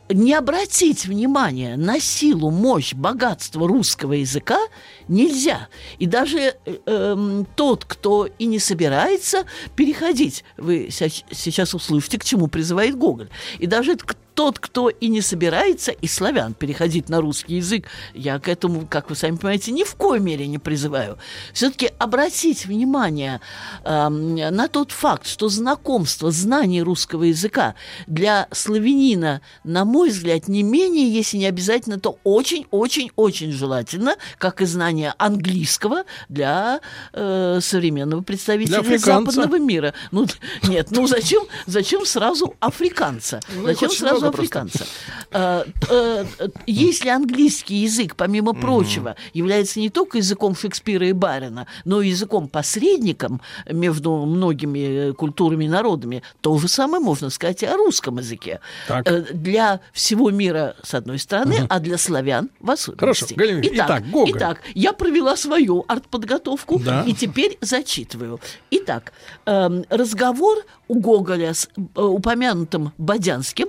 не 0.09 0.33
обратить 0.33 1.05
внимание 1.05 1.75
на 1.75 1.99
силу, 1.99 2.51
мощь, 2.51 2.93
богатство 2.93 3.67
русского 3.67 4.13
языка 4.13 4.59
нельзя. 5.07 5.67
И 5.99 6.05
даже 6.05 6.55
э, 6.65 6.77
эм, 6.85 7.45
тот, 7.55 7.85
кто 7.85 8.27
и 8.39 8.45
не 8.45 8.59
собирается 8.59 9.45
переходить, 9.75 10.43
вы 10.57 10.89
сейчас 10.89 11.73
услышите, 11.73 12.19
к 12.19 12.23
чему 12.23 12.47
призывает 12.47 12.95
Гоголь, 12.95 13.29
и 13.59 13.67
даже 13.67 13.97
тот, 14.38 14.60
кто 14.60 14.89
и 14.89 15.08
не 15.08 15.21
собирается, 15.21 15.91
и 15.91 16.06
славян, 16.06 16.54
переходить 16.54 17.10
на 17.10 17.21
русский 17.21 17.56
язык, 17.56 17.88
я 18.13 18.38
к 18.38 18.47
этому, 18.47 18.86
как 18.86 19.10
вы 19.10 19.15
сами 19.15 19.36
понимаете, 19.36 19.71
ни 19.71 19.84
в 19.84 19.95
коей 19.95 20.21
мере 20.21 20.45
не 20.45 20.60
призываю. 20.60 21.17
Все-таки 21.54 21.89
обратить 21.97 22.67
внимание 22.67 23.41
эм, 23.84 24.36
на 24.36 24.67
тот 24.67 24.91
факт, 24.91 25.26
что 25.26 25.50
знакомство, 25.50 26.30
знание 26.30 26.84
русского 26.84 27.23
языка 27.23 27.73
для 28.06 28.47
славянина, 28.52 29.41
на 29.63 29.86
мой 29.86 30.12
взгляд, 30.12 30.47
не 30.47 30.62
менее, 30.62 31.12
если 31.12 31.38
не 31.38 31.47
обязательно, 31.47 32.00
то 32.00 32.19
очень-очень-очень 32.23 33.52
желательно, 33.52 34.17
как 34.38 34.62
и 34.62 34.65
знание 34.65 35.15
английского 35.17 36.04
для 36.30 36.82
э, 37.12 37.58
современного 37.60 38.21
представителя 38.21 38.82
африканца. 38.82 39.32
западного 39.32 39.58
мира. 39.58 39.95
Ну, 40.12 40.28
нет, 40.62 40.89
ну 40.91 41.08
зачем, 41.08 41.45
зачем 41.65 42.06
сразу 42.06 42.56
африканца? 42.60 43.39
Ну, 43.56 43.63
зачем 43.65 43.89
сразу 43.89 44.26
просто. 44.31 44.61
африканца? 44.61 44.85
Э, 45.31 45.65
э, 45.89 46.25
Если 46.67 47.09
английский 47.09 47.75
язык, 47.75 48.15
помимо 48.15 48.53
прочего, 48.53 49.15
является 49.33 49.79
не 49.81 49.89
только 49.89 50.17
языком 50.19 50.55
Шекспира 50.55 51.05
и 51.07 51.11
Барина, 51.11 51.67
но 51.83 52.01
и 52.01 52.07
языком-посредником 52.09 53.41
между 53.69 54.25
многими 54.25 55.09
э, 55.09 55.13
культурами 55.13 55.65
и 55.65 55.67
народами, 55.69 56.23
то 56.41 56.57
же 56.57 56.67
самое 56.69 57.03
можно 57.03 57.29
сказать 57.29 57.61
и 57.63 57.65
о 57.65 57.75
русском 57.75 58.17
языке. 58.19 58.61
Так. 58.87 59.05
Для 59.33 59.81
всего 59.91 60.31
мира, 60.31 60.75
с 60.81 60.93
одной 60.93 61.19
стороны, 61.19 61.65
а 61.69 61.79
для 61.79 61.97
славян 61.97 62.49
в 62.59 62.71
особенности. 62.71 62.99
Хорошо, 62.99 63.25
Галина 63.35 63.61
итак, 63.63 64.09
Гоголь. 64.09 64.31
итак, 64.37 64.61
я 64.75 64.93
провела 64.93 65.35
свою 65.35 65.83
артподготовку 65.87 66.79
Да. 66.79 67.03
и 67.05 67.13
теперь 67.13 67.57
зачитываю. 67.61 68.39
Итак, 68.71 69.11
эм, 69.45 69.83
разговор 69.89 70.59
у 70.87 70.99
Гоголя 70.99 71.53
с 71.53 71.69
упомянутым 71.95 72.93
Бодянским 72.97 73.67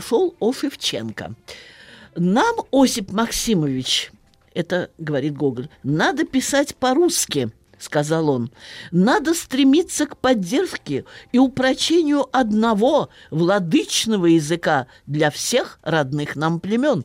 зашел 0.00 0.34
о 0.40 0.52
Шевченко. 0.52 1.34
Нам, 2.16 2.56
Осип 2.72 3.12
Максимович, 3.12 4.10
это 4.54 4.90
говорит 4.98 5.36
Гоголь, 5.36 5.68
надо 5.82 6.24
писать 6.24 6.74
по-русски, 6.74 7.50
сказал 7.78 8.30
он. 8.30 8.50
Надо 8.90 9.34
стремиться 9.34 10.06
к 10.06 10.16
поддержке 10.16 11.04
и 11.32 11.38
упрочению 11.38 12.26
одного 12.32 13.10
владычного 13.30 14.26
языка 14.26 14.86
для 15.06 15.30
всех 15.30 15.78
родных 15.82 16.34
нам 16.34 16.60
племен. 16.60 17.04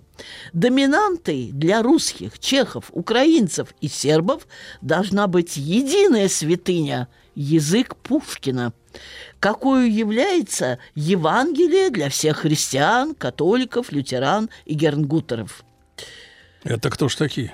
Доминантой 0.54 1.50
для 1.52 1.84
русских, 1.84 2.40
чехов, 2.40 2.86
украинцев 2.94 3.76
и 3.82 3.90
сербов 3.90 4.48
должна 4.82 5.28
быть 5.28 5.58
единая 5.58 6.30
святыня– 6.30 7.10
язык 7.36 7.96
Пушкина 7.98 8.74
какую 9.40 9.94
является 9.94 10.80
Евангелие 10.96 11.90
для 11.90 12.10
всех 12.10 12.38
христиан, 12.38 13.14
католиков, 13.14 13.92
лютеран 13.92 14.50
и 14.66 14.74
гернгутеров. 14.74 15.64
Это 16.64 16.90
кто 16.90 17.10
ж 17.10 17.16
такие? 17.16 17.54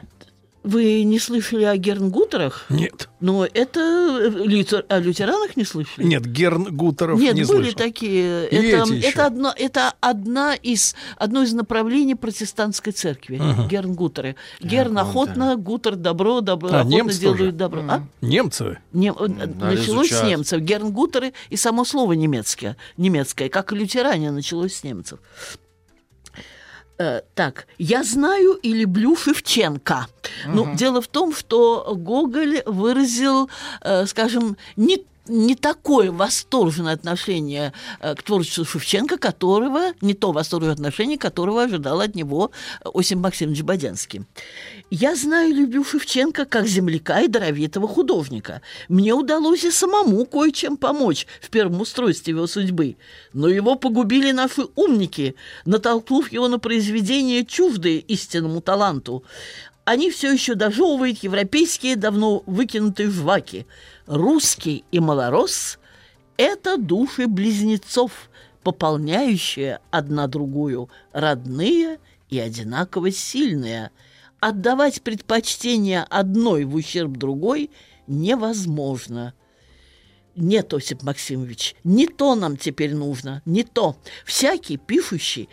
Вы 0.64 1.04
не 1.04 1.18
слышали 1.18 1.64
о 1.64 1.76
гернгутерах? 1.76 2.66
Нет. 2.70 3.10
Но 3.20 3.46
это 3.52 3.80
э, 3.80 4.30
лютер- 4.46 4.86
о 4.90 5.00
лютеранах 5.00 5.58
не 5.58 5.64
слышали? 5.66 6.06
Нет, 6.06 6.24
Герн 6.26 6.66
Гутеров 6.76 7.20
Нет, 7.20 7.34
не 7.34 7.46
были 7.46 7.64
слышал. 7.72 7.78
такие. 7.78 8.48
И 8.48 8.56
это, 8.56 8.84
эти 8.84 8.94
еще. 8.98 9.08
это, 9.10 9.26
одно, 9.26 9.54
это 9.58 9.94
одна 10.02 10.54
из, 10.54 10.96
одно 11.18 11.42
из 11.42 11.54
направлений 11.54 12.14
протестантской 12.14 12.94
церкви. 12.94 13.42
Гернгутеры. 13.70 14.36
Герн 14.62 15.00
охотно, 15.00 15.56
гутер 15.56 15.96
добро, 15.96 16.42
добро 16.42 16.70
А, 16.72 16.82
охотно 16.82 17.12
делают 17.12 17.38
тоже? 17.40 17.52
добро. 17.52 17.82
А? 17.88 18.04
Немцы. 18.22 18.78
Не- 18.94 19.10
э, 19.18 19.28
началось 19.60 20.10
с 20.10 20.12
изучать. 20.12 20.28
немцев. 20.30 20.62
Гернгутеры 20.62 21.34
и 21.50 21.56
само 21.58 21.86
слово 21.86 22.14
немецкое, 22.14 22.78
немецкое, 22.98 23.50
как 23.50 23.74
и 23.74 23.76
лютеране 23.76 24.30
началось 24.30 24.76
с 24.76 24.84
немцев. 24.84 25.20
Э, 27.02 27.22
так, 27.34 27.68
я 27.80 28.04
знаю 28.04 28.54
и 28.62 28.74
люблю 28.74 29.16
Шевченко. 29.16 30.08
Ну, 30.46 30.76
дело 30.76 31.02
в 31.02 31.08
том, 31.08 31.34
что 31.34 31.96
Гоголь 31.96 32.62
выразил, 32.68 33.50
э, 33.82 34.06
скажем, 34.06 34.56
не 34.76 35.04
не 35.28 35.56
такое 35.56 36.12
восторженное 36.12 36.94
отношение 36.94 37.74
э, 38.00 38.16
к 38.16 38.24
творчеству 38.24 38.66
Шевченко, 38.66 39.18
которого, 39.18 39.94
не 40.02 40.14
то 40.14 40.32
восторженное 40.32 40.74
отношение, 40.74 41.18
которого 41.18 41.64
ожидал 41.64 42.02
от 42.02 42.16
него 42.16 42.52
Осип 42.84 43.20
Максимович 43.20 43.62
Бодянский. 43.62 44.26
Я 44.90 45.16
знаю 45.16 45.52
и 45.52 45.54
люблю 45.54 45.84
Шевченко 45.84 46.46
как 46.46 46.68
земляка 46.68 47.22
и 47.22 47.28
даровитого 47.28 47.88
художника. 47.88 48.62
Мне 48.90 49.14
удалось 49.14 49.64
и 49.64 49.72
самому 49.72 50.26
кое-чем 50.26 50.78
помочь 50.78 51.28
в 51.42 51.50
первом 51.50 51.82
устройстве 51.82 52.34
его 52.34 52.48
судьбы. 52.48 52.98
Но 53.34 53.48
его 53.48 53.76
погубили 53.76 54.32
наши 54.32 54.64
умники, 54.76 55.36
натолкнув 55.66 56.32
его 56.32 56.48
на 56.48 56.60
произведение 56.60 57.46
чуждые 57.46 58.00
истинному 58.00 58.62
таланту. 58.62 59.24
Они 59.92 60.10
все 60.10 60.32
еще 60.32 60.56
дожевывают 60.56 61.22
европейские 61.22 61.98
давно 61.98 62.44
выкинутые 62.46 63.10
жваки. 63.10 63.68
Русский 64.06 64.86
и 64.90 65.02
малорос– 65.02 65.80
это 66.38 66.78
души 66.78 67.28
близнецов, 67.28 68.30
пополняющие 68.64 69.80
одна 69.90 70.28
другую, 70.28 70.90
родные 71.12 72.00
и 72.30 72.40
одинаково 72.40 73.12
сильные. 73.12 73.92
Отдавать 74.40 75.02
предпочтение 75.02 76.04
одной 76.04 76.64
в 76.64 76.76
ущерб 76.76 77.12
другой 77.18 77.70
невозможно. 78.08 79.34
Нет, 80.38 80.74
Осип 80.74 81.04
Максимович, 81.04 81.76
не 81.84 82.08
то 82.08 82.36
нам 82.36 82.56
теперь 82.56 82.96
нужно, 82.96 83.42
не 83.44 83.66
то. 83.66 83.98
Всякий 84.24 84.78
пишущий 84.78 85.50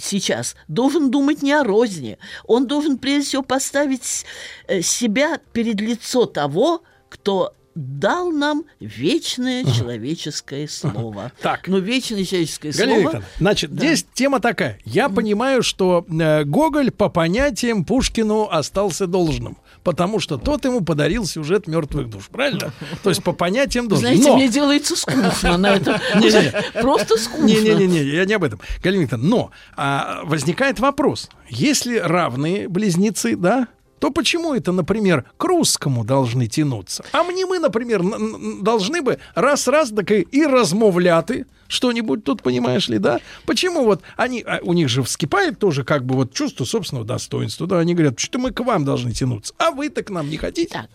сейчас 0.00 0.56
должен 0.68 1.10
думать 1.10 1.42
не 1.42 1.52
о 1.52 1.64
розни. 1.64 2.18
Он 2.46 2.66
должен 2.66 2.98
прежде 2.98 3.28
всего 3.28 3.42
поставить 3.42 4.24
э, 4.66 4.82
себя 4.82 5.38
перед 5.52 5.80
лицо 5.80 6.26
того, 6.26 6.82
кто 7.08 7.54
дал 7.74 8.30
нам 8.30 8.64
вечное 8.80 9.64
человеческое 9.64 10.68
слово. 10.68 11.32
Так. 11.40 11.68
Но 11.68 11.78
вечное 11.78 12.24
человеческое 12.24 12.72
Галина 12.72 12.94
слово... 12.94 13.00
Викторовна, 13.00 13.28
значит, 13.38 13.70
здесь 13.70 14.06
тема 14.12 14.40
такая. 14.40 14.78
Я 14.84 15.08
понимаю, 15.08 15.62
что 15.62 16.04
э, 16.08 16.44
Гоголь 16.44 16.90
по 16.90 17.08
понятиям 17.08 17.84
Пушкину 17.84 18.48
остался 18.50 19.06
должным, 19.06 19.58
потому 19.84 20.20
что 20.20 20.36
тот 20.38 20.64
ему 20.64 20.82
подарил 20.82 21.24
сюжет 21.24 21.66
мертвых 21.66 22.08
душ, 22.08 22.28
правильно? 22.28 22.72
То 23.02 23.10
есть 23.10 23.22
по 23.22 23.32
понятиям 23.32 23.88
должен. 23.88 24.06
Знаете, 24.06 24.28
Но- 24.28 24.36
мне 24.36 24.48
делается 24.48 24.96
скучно 24.96 25.56
на 25.56 25.76
это. 25.76 26.00
Просто 26.80 27.16
скучно. 27.16 27.46
Не-не-не, 27.46 28.02
я 28.02 28.24
не 28.24 28.34
об 28.34 28.44
этом. 28.44 28.60
Галина 28.82 29.16
но 29.16 29.50
а, 29.76 30.20
возникает 30.24 30.78
вопрос. 30.80 31.28
Если 31.48 31.98
равные 31.98 32.68
близнецы, 32.68 33.36
да, 33.36 33.68
то 33.98 34.10
почему 34.10 34.54
это, 34.54 34.72
например, 34.72 35.24
к 35.36 35.44
русскому 35.44 36.04
должны 36.04 36.46
тянуться? 36.46 37.04
А 37.12 37.22
мне 37.22 37.44
мы, 37.46 37.58
например, 37.58 38.02
должны 38.62 39.02
бы 39.02 39.18
раз-раз 39.34 39.90
так 39.90 40.10
и 40.10 40.46
размовляты 40.46 41.46
что-нибудь 41.70 42.24
тут, 42.24 42.42
понимаешь 42.42 42.88
ли, 42.88 42.98
да? 42.98 43.20
Почему 43.46 43.84
вот 43.84 44.02
они, 44.16 44.42
а 44.46 44.58
у 44.62 44.72
них 44.72 44.88
же 44.88 45.02
вскипает 45.02 45.58
тоже 45.58 45.84
как 45.84 46.04
бы 46.04 46.16
вот 46.16 46.34
чувство 46.34 46.64
собственного 46.64 47.06
достоинства, 47.06 47.66
да? 47.66 47.78
Они 47.78 47.94
говорят, 47.94 48.18
что 48.18 48.38
мы 48.38 48.50
к 48.50 48.60
вам 48.60 48.84
должны 48.84 49.12
тянуться, 49.12 49.54
а 49.56 49.70
вы-то 49.70 50.02
к 50.02 50.10
нам 50.10 50.28
не 50.28 50.36
хотите? 50.36 50.72
Так, 50.72 50.90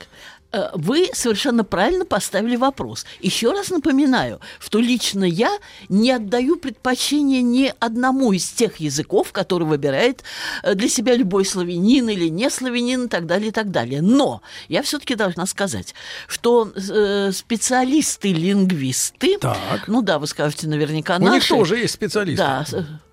вы 0.74 1.10
совершенно 1.14 1.64
правильно 1.64 2.06
поставили 2.06 2.56
вопрос. 2.56 3.06
Еще 3.20 3.52
раз 3.52 3.72
напоминаю, 3.72 4.40
что 4.60 4.80
лично 4.80 5.26
я 5.26 5.50
не 5.90 6.12
отдаю 6.12 6.56
предпочтение 6.56 7.42
ни 7.42 7.74
одному 7.80 8.32
из 8.32 8.48
тех 8.50 8.78
языков, 8.78 9.32
который 9.34 9.68
выбирает 9.68 10.24
э, 10.64 10.76
для 10.76 10.88
себя 10.88 11.16
любой 11.16 11.44
славянин 11.46 12.08
или 12.10 12.30
не 12.30 12.50
славянин 12.50 13.06
и 13.06 13.08
так 13.10 13.26
далее, 13.26 13.50
и 13.50 13.52
так 13.52 13.72
далее. 13.72 14.02
Но 14.02 14.42
я 14.70 14.82
все-таки 14.82 15.16
должна 15.16 15.46
сказать, 15.46 15.94
что 16.28 16.72
э, 16.76 17.32
специалисты-лингвисты, 17.34 19.38
Так. 19.40 19.88
ну 19.88 20.02
да, 20.02 20.20
вы 20.20 20.28
скажете 20.28 20.68
наверняка 20.68 21.18
У 21.18 21.20
них 21.20 21.30
наши. 21.32 21.50
тоже 21.50 21.78
есть 21.78 21.94
специалисты. 21.96 22.38
Да, 22.44 22.66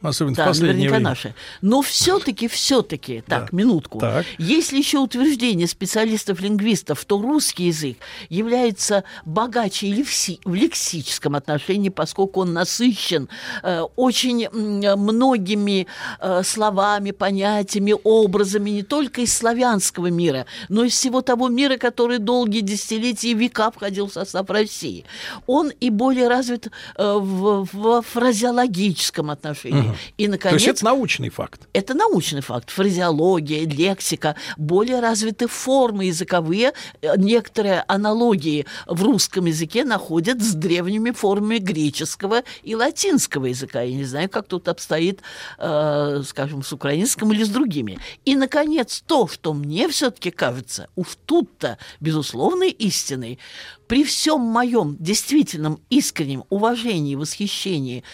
Особенно 0.02 0.34
в 0.34 0.36
да, 0.36 0.46
последнее 0.46 0.90
наверняка 0.90 0.96
время. 0.96 1.08
наши. 1.10 1.34
Но 1.60 1.80
все-таки, 1.82 2.48
все-таки, 2.48 3.20
так, 3.26 3.50
Да. 3.50 3.56
минутку. 3.56 4.00
Так. 4.00 4.26
Если 4.38 4.78
еще 4.78 4.98
утверждение 4.98 5.66
специалистов-лингвистов, 5.66 7.00
что 7.00 7.20
русский 7.20 7.64
язык 7.66 7.96
является 8.28 9.04
богаче 9.24 9.86
и 9.86 9.92
лекси- 9.94 10.40
в 10.44 10.54
лексическом 10.54 11.34
отношении, 11.36 11.88
поскольку 11.88 12.40
он 12.40 12.52
насыщен 12.52 13.28
э, 13.62 13.82
очень 13.96 14.48
многими 14.50 15.86
э, 16.20 16.42
словами, 16.42 17.10
понятиями, 17.12 17.94
образами 18.04 18.70
не 18.70 18.82
только 18.82 19.20
из 19.22 19.36
славянского 19.36 20.08
мира, 20.08 20.46
но 20.68 20.84
и 20.84 20.88
из 20.88 20.92
всего 20.94 21.20
того 21.22 21.48
мира, 21.48 21.76
который 21.76 22.18
долгие 22.18 22.60
десятилетия 22.60 23.30
и 23.30 23.34
века 23.34 23.70
входил 23.70 24.06
в 24.08 24.12
состав 24.12 24.48
России. 24.50 25.04
Он 25.46 25.70
и 25.70 25.90
более 25.90 26.28
развит 26.28 26.68
э, 26.96 27.16
в, 27.18 27.68
в 27.72 28.02
фразеологическом 28.02 29.30
отношении. 29.30 29.91
И, 30.18 30.26
То 30.26 30.30
наконец, 30.32 30.60
есть 30.62 30.76
это 30.78 30.84
научный 30.84 31.28
факт. 31.30 31.68
это 31.72 31.94
научный 31.94 32.40
факт. 32.40 32.70
Фразеология, 32.70 33.66
лексика, 33.66 34.36
более 34.56 35.00
развиты 35.00 35.46
формы 35.46 36.06
языковые. 36.06 36.72
Э, 37.00 37.16
Некоторые 37.16 37.84
аналогии 37.88 38.66
в 38.86 39.02
русском 39.02 39.46
языке 39.46 39.84
находят 39.84 40.42
с 40.42 40.54
древними 40.54 41.10
формами 41.12 41.58
греческого 41.58 42.42
и 42.62 42.74
латинского 42.74 43.46
языка. 43.46 43.82
Я 43.82 43.94
не 43.94 44.04
знаю, 44.04 44.28
как 44.28 44.46
тут 44.48 44.68
обстоит, 44.68 45.20
э, 45.58 46.22
скажем, 46.26 46.62
с 46.62 46.72
украинским 46.72 47.32
или 47.32 47.44
с 47.44 47.48
другими. 47.48 47.98
И, 48.24 48.36
наконец, 48.36 49.02
то, 49.06 49.28
что 49.28 49.52
мне 49.54 49.88
все-таки 49.88 50.30
кажется, 50.30 50.88
уж 50.96 51.08
тут-то, 51.26 51.78
безусловной 52.00 52.70
истиной, 52.70 53.38
при 53.86 54.04
всем 54.04 54.40
моем 54.40 54.96
действительном 54.98 55.80
искреннем 55.90 56.44
уважении 56.48 57.12
и 57.12 57.16
восхищении 57.16 58.04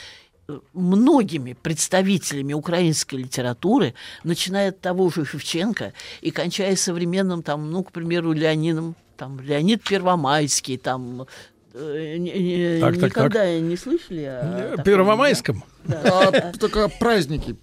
многими 0.72 1.52
представителями 1.52 2.52
украинской 2.54 3.16
литературы, 3.16 3.94
начиная 4.24 4.70
от 4.70 4.80
того 4.80 5.10
же 5.10 5.24
Шевченко 5.26 5.92
и 6.22 6.30
кончая 6.30 6.74
современным, 6.76 7.42
там, 7.42 7.70
ну, 7.70 7.84
к 7.84 7.92
примеру, 7.92 8.32
Леонидом, 8.32 8.96
там, 9.16 9.40
Леонид 9.40 9.82
Первомайский, 9.82 10.78
там, 10.78 11.26
э, 11.74 12.16
не- 12.18 12.32
не- 12.32 12.80
Так, 12.80 12.94
так, 12.94 13.02
никогда 13.10 13.58
не 13.60 13.76
слышали 13.76 14.22
о 14.24 14.68
таком, 14.70 14.84
Первомайском? 14.84 15.64
А, 15.86 16.52
только 16.58 16.88
праздники 16.88 17.56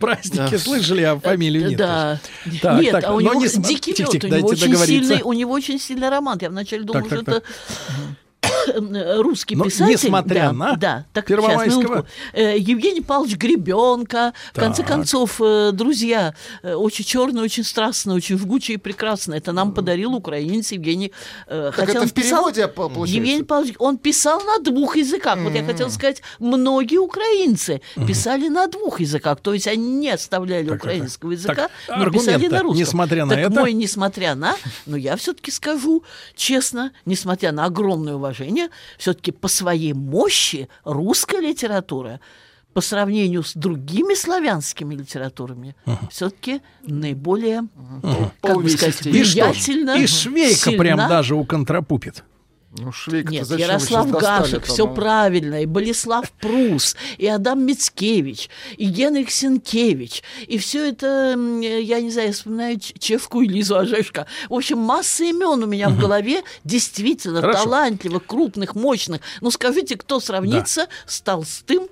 праздники 0.00 0.56
слышали, 0.56 1.02
а 1.02 1.16
фамилию 1.18 1.68
нет. 1.68 1.78
да. 1.78 2.20
Так, 2.60 2.82
Нет, 2.82 2.90
так, 2.92 3.04
а 3.04 3.12
у 3.12 3.20
но 3.20 3.20
него 3.20 3.34
не 3.34 3.48
дикий 3.48 3.92
лед, 3.92 4.24
у 4.24 4.26
него 4.28 4.48
очень 4.48 4.76
сильный, 4.86 5.22
у 5.22 5.32
него 5.32 5.52
очень 5.52 5.78
сильный 5.78 6.08
роман. 6.08 6.38
Я 6.40 6.48
вначале 6.50 6.82
думала, 6.82 7.08
Так, 7.08 7.12
что 7.18 7.24
так, 7.24 7.36
это 7.36 7.46
русский 9.22 9.56
Но 9.56 9.64
писатель. 9.64 9.92
несмотря 9.92 10.46
да, 10.46 10.52
на 10.52 10.76
да, 10.76 11.04
так, 11.12 11.26
Первомайского. 11.26 11.82
сейчас. 11.82 12.04
Э, 12.32 12.58
Евгений 12.58 13.00
Павлович 13.00 13.36
Гребенка. 13.36 14.32
В 14.52 14.58
конце 14.60 14.82
концов, 14.82 15.40
э, 15.40 15.70
друзья, 15.72 16.34
э, 16.62 16.74
очень 16.74 17.04
черный, 17.04 17.42
очень 17.42 17.64
страстный, 17.64 18.14
очень 18.14 18.38
жгучий 18.38 18.74
и 18.74 18.76
прекрасный. 18.76 19.38
Это 19.38 19.52
нам 19.52 19.72
подарил 19.72 20.14
украинец 20.14 20.72
Евгений. 20.72 21.12
Так 21.48 21.74
хотя 21.74 21.92
это 21.92 22.00
он 22.02 22.08
в 22.08 22.12
писал- 22.12 22.50
переводе 22.52 22.68
получается? 22.68 23.16
Евгений 23.16 23.42
Павлович, 23.44 23.74
он 23.78 23.98
писал 23.98 24.40
на 24.44 24.58
двух 24.58 24.96
языках. 24.96 25.38
Вот 25.38 25.54
я 25.54 25.64
хотела 25.64 25.88
сказать, 25.88 26.22
многие 26.38 26.98
украинцы 26.98 27.80
писали 28.06 28.48
на 28.48 28.66
двух 28.68 29.00
языках. 29.00 29.40
То 29.40 29.54
есть 29.54 29.66
они 29.66 29.88
не 29.96 30.10
оставляли 30.10 30.64
Так, 30.68 30.74
так, 30.74 30.82
так. 30.82 30.90
украинского 30.90 31.30
языка, 31.32 31.68
Так, 31.86 31.98
но 31.98 32.10
писали 32.10 32.48
на 32.48 32.62
русском. 32.62 32.80
несмотря 32.80 33.24
на 33.26 33.34
Так 33.34 33.44
это? 33.44 33.60
мой 33.60 33.72
несмотря 33.72 34.34
на, 34.34 34.56
но 34.86 34.96
я 34.96 35.16
все-таки 35.16 35.50
скажу 35.50 36.02
честно, 36.34 36.92
несмотря 37.04 37.52
на 37.52 37.64
огромное 37.64 38.14
уважение, 38.14 38.33
все-таки 38.98 39.32
по 39.32 39.48
своей 39.48 39.92
мощи 39.92 40.68
русская 40.84 41.40
литература 41.40 42.20
по 42.72 42.80
сравнению 42.80 43.44
с 43.44 43.54
другими 43.54 44.14
славянскими 44.14 44.94
литературами 44.96 45.76
все-таки 46.10 46.60
наиболее, 46.82 47.62
как 48.42 48.56
бы 48.56 48.68
сказать, 48.68 49.00
влиятельно, 49.02 49.96
и 49.96 50.06
Швейка 50.06 50.70
прям 50.72 50.98
сильна. 50.98 51.08
даже 51.08 51.36
у 51.36 51.44
контрапупит. 51.44 52.24
Ну, 52.76 52.90
Швейк, 52.90 53.30
Нет, 53.30 53.46
зачем 53.46 53.68
Ярослав 53.68 54.10
Гашек, 54.10 54.64
все 54.64 54.86
ну? 54.86 54.94
правильно, 54.94 55.62
и 55.62 55.66
Болеслав 55.66 56.30
Прус, 56.32 56.96
и 57.18 57.26
Адам 57.28 57.64
Мицкевич, 57.64 58.50
и 58.76 58.86
Генрих 58.86 59.30
Сенкевич, 59.30 60.24
и 60.48 60.58
все 60.58 60.88
это, 60.88 61.36
я 61.62 62.00
не 62.00 62.10
знаю, 62.10 62.28
я 62.28 62.32
вспоминаю 62.32 62.80
Чевку 62.80 63.42
и 63.42 63.48
Лизу 63.48 63.76
Ожешко. 63.76 64.26
В 64.48 64.54
общем, 64.54 64.78
масса 64.78 65.22
имен 65.22 65.62
у 65.62 65.66
меня 65.66 65.88
в 65.88 65.98
голове, 66.00 66.42
действительно 66.64 67.40
Хорошо. 67.40 67.64
талантливых, 67.64 68.26
крупных, 68.26 68.74
мощных. 68.74 69.20
Ну, 69.40 69.52
скажите, 69.52 69.96
кто 69.96 70.18
сравнится 70.18 70.88
с 71.06 71.20
Толстым, 71.20 71.88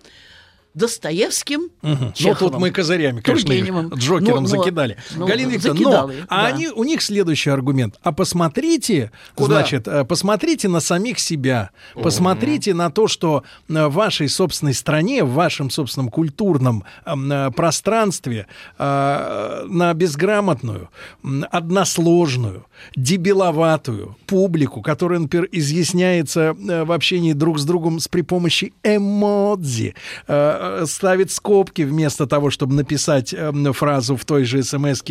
Достоевским, 0.75 1.69
Ну, 1.83 2.13
Чеховым? 2.15 2.53
тут 2.53 2.61
мы 2.61 2.71
козырями, 2.71 3.21
конечно. 3.21 3.95
Джокером 3.95 4.35
Ну, 4.37 4.41
но- 4.43 4.47
закидали. 4.47 4.97
ну, 5.15 5.27
Галина 5.27 5.51
Викторовна, 5.51 5.91
но 6.07 6.11
а 6.29 6.43
да. 6.43 6.47
они, 6.47 6.69
у 6.69 6.85
них 6.85 7.03
следующий 7.03 7.51
аргумент. 7.51 7.97
А 8.03 8.13
посмотрите, 8.13 9.11
Куда? 9.35 9.57
значит, 9.57 9.87
э, 9.87 10.05
посмотрите 10.05 10.69
на 10.69 10.81
самих 10.81 11.19
себя. 11.19 11.71
Посмотрите 11.95 12.73
на 12.75 12.91
то, 12.91 13.07
что 13.07 13.43
э, 13.69 13.87
в 13.87 13.93
вашей 13.93 14.29
собственной 14.29 14.75
стране, 14.75 15.25
в 15.25 15.33
вашем 15.33 15.69
собственном 15.71 16.09
культурном 16.09 16.85
эм, 17.05 17.31
э, 17.31 17.51
пространстве 17.51 18.47
на 18.79 19.93
безграмотную, 19.95 20.89
односложную, 21.51 22.67
дебиловатую 22.97 24.17
публику, 24.27 24.83
которая, 24.83 25.19
например, 25.21 25.49
изъясняется 25.53 26.55
в 26.59 26.93
общении 26.93 27.33
друг 27.33 27.59
с 27.59 27.65
другом 27.65 28.01
с 28.01 28.09
при 28.09 28.23
помощи 28.23 28.73
эмодзи, 28.83 29.95
ставит 30.87 31.31
скобки 31.31 31.83
вместо 31.83 32.27
того, 32.27 32.51
чтобы 32.51 32.75
написать 32.75 33.35
э, 33.35 33.53
фразу 33.73 34.17
в 34.17 34.25
той 34.25 34.45
же 34.45 34.63
смс 34.63 35.03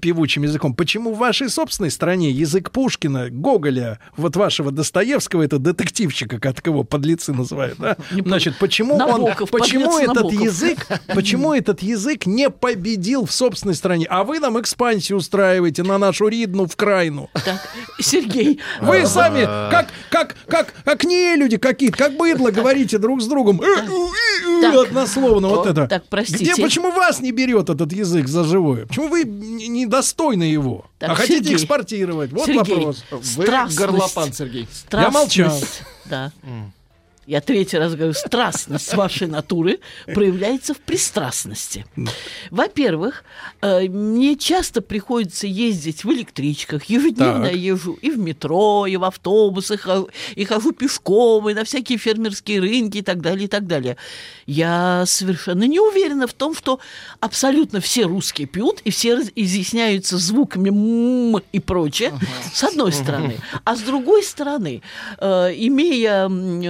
певучим 0.00 0.42
языком. 0.42 0.74
Почему 0.74 1.14
в 1.14 1.18
вашей 1.18 1.48
собственной 1.48 1.90
стране 1.90 2.30
язык 2.30 2.70
Пушкина, 2.70 3.30
Гоголя, 3.30 4.00
вот 4.16 4.36
вашего 4.36 4.70
Достоевского, 4.70 5.42
это 5.42 5.58
детективщика, 5.58 6.38
как 6.40 6.66
его 6.66 6.84
подлецы 6.84 7.32
называют, 7.32 7.78
да? 7.78 7.96
Значит, 8.10 8.56
почему 8.58 8.96
Набоков, 8.96 9.52
он, 9.52 9.60
почему 9.60 9.98
этот 9.98 10.16
Набоков. 10.16 10.40
язык, 10.40 10.86
почему 11.14 11.52
этот 11.52 11.82
язык 11.82 12.26
не 12.26 12.50
победил 12.50 13.26
в 13.26 13.32
собственной 13.32 13.74
стране, 13.74 14.06
а 14.08 14.24
вы 14.24 14.40
нам 14.40 14.60
экспансию 14.60 15.18
устраиваете 15.18 15.82
на 15.82 15.98
нашу 15.98 16.28
Ридну 16.28 16.66
в 16.66 16.76
крайну? 16.76 17.30
Так, 17.32 17.60
Сергей, 18.00 18.60
Вы 18.80 19.06
сами, 19.06 19.44
как, 19.44 19.88
как, 20.10 20.36
как, 20.48 20.74
как 20.84 21.04
не 21.04 21.36
люди 21.36 21.56
какие-то, 21.56 21.96
как 21.96 22.16
быдло, 22.16 22.50
говорите 22.50 22.98
друг 22.98 23.22
с 23.22 23.26
другом. 23.26 23.60
Э, 23.62 23.66
э, 23.66 23.82
э, 24.46 24.60
Так. 24.62 24.92
Однословно 24.96 25.48
вот 25.48 25.66
это. 25.66 25.86
так, 25.86 26.04
простите. 26.08 26.52
Где, 26.52 26.62
почему 26.62 26.90
вас 26.90 27.20
не 27.20 27.32
берет 27.32 27.70
этот 27.70 27.92
язык 27.92 28.28
за 28.28 28.44
живое? 28.44 28.86
Почему 28.86 29.08
вы 29.08 29.24
недостойны 29.24 30.44
его? 30.44 30.86
Так, 30.98 31.10
а 31.10 31.14
хотите 31.14 31.38
Сергей. 31.38 31.56
экспортировать? 31.56 32.32
Вот 32.32 32.46
Сергей. 32.46 32.74
вопрос. 32.74 33.04
Вы 33.10 33.46
горлопан, 33.76 34.32
Сергей. 34.32 34.68
Я 34.92 35.10
молчал. 35.10 35.58
Да. 36.06 36.32
Я 37.26 37.40
третий 37.40 37.76
раз 37.76 37.94
говорю, 37.96 38.12
страстность 38.14 38.94
вашей 38.94 39.26
натуры 39.26 39.80
проявляется 40.06 40.74
в 40.74 40.78
пристрастности. 40.78 41.84
Во-первых, 42.50 43.24
э, 43.60 43.88
мне 43.88 44.36
часто 44.36 44.80
приходится 44.80 45.48
ездить 45.48 46.04
в 46.04 46.12
электричках. 46.12 46.84
Ежедневно 46.84 47.46
Так. 47.46 47.52
я 47.54 47.58
езжу 47.58 47.94
и 47.94 48.10
в 48.10 48.18
метро, 48.18 48.86
и 48.86 48.96
в 48.96 49.02
автобусах, 49.02 49.88
и 50.36 50.44
хожу 50.44 50.70
пешком, 50.72 51.48
и 51.50 51.54
на 51.54 51.64
всякие 51.64 51.98
фермерские 51.98 52.60
рынки 52.60 52.98
и 52.98 53.02
так 53.02 53.20
далее, 53.20 53.46
и 53.46 53.48
так 53.48 53.66
далее. 53.66 53.96
Я 54.46 55.02
совершенно 55.06 55.64
не 55.64 55.80
уверена 55.80 56.28
в 56.28 56.32
том, 56.32 56.54
что 56.54 56.78
абсолютно 57.18 57.80
все 57.80 58.04
русские 58.04 58.46
пьют, 58.46 58.80
и 58.84 58.90
все 58.90 59.20
изъясняются 59.34 60.16
звуками 60.18 60.68
«м» 60.68 61.42
и 61.50 61.58
прочее, 61.58 62.12
с 62.52 62.62
одной 62.62 62.92
стороны. 62.92 63.38
А 63.64 63.74
с 63.74 63.80
другой 63.80 64.22
стороны, 64.22 64.82
э, 65.18 65.52
имея 65.56 66.26
м, 66.26 66.60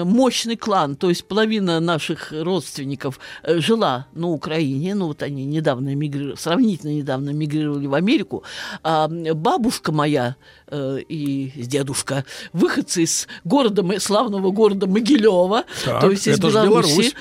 мощный 0.46 0.56
клан, 0.56 0.96
то 0.96 1.08
есть 1.08 1.24
половина 1.24 1.80
наших 1.80 2.32
родственников 2.32 3.18
э, 3.42 3.58
жила 3.58 4.06
на 4.14 4.28
Украине, 4.28 4.94
ну 4.94 5.06
вот 5.06 5.22
они 5.22 5.44
недавно 5.44 5.94
эмигрировали, 5.94 6.36
сравнительно 6.36 6.90
недавно 6.90 7.30
эмигрировали 7.30 7.86
в 7.86 7.94
Америку, 7.94 8.44
а 8.82 9.08
бабушка 9.08 9.92
моя 9.92 10.36
э, 10.68 10.98
и 11.08 11.52
дедушка, 11.56 12.24
выходцы 12.52 13.02
из 13.02 13.26
города, 13.44 13.82
славного 13.98 14.50
города 14.52 14.86
Могилева, 14.86 15.64
Так, 15.84 16.00
то 16.00 16.10
есть 16.10 16.28
из 16.28 16.38
Беларуси. 16.38 16.66
Беларусь. 16.68 17.14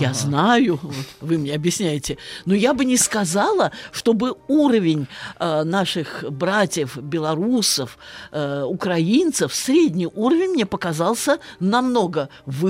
Я 0.00 0.14
знаю, 0.14 0.78
вот 0.82 1.06
вы 1.20 1.38
мне 1.38 1.54
объясняете. 1.54 2.16
Но 2.44 2.54
я 2.54 2.74
бы 2.74 2.84
не 2.84 2.96
сказала, 2.96 3.72
чтобы 3.92 4.36
уровень 4.48 5.06
э, 5.38 5.64
наших 5.64 6.24
братьев, 6.30 6.96
белорусов, 6.96 7.98
э, 8.32 8.62
украинцев, 8.62 9.54
средний 9.54 10.06
уровень 10.06 10.50
мне 10.50 10.66
показался 10.66 11.38
намного 11.60 12.28
выше, 12.46 12.67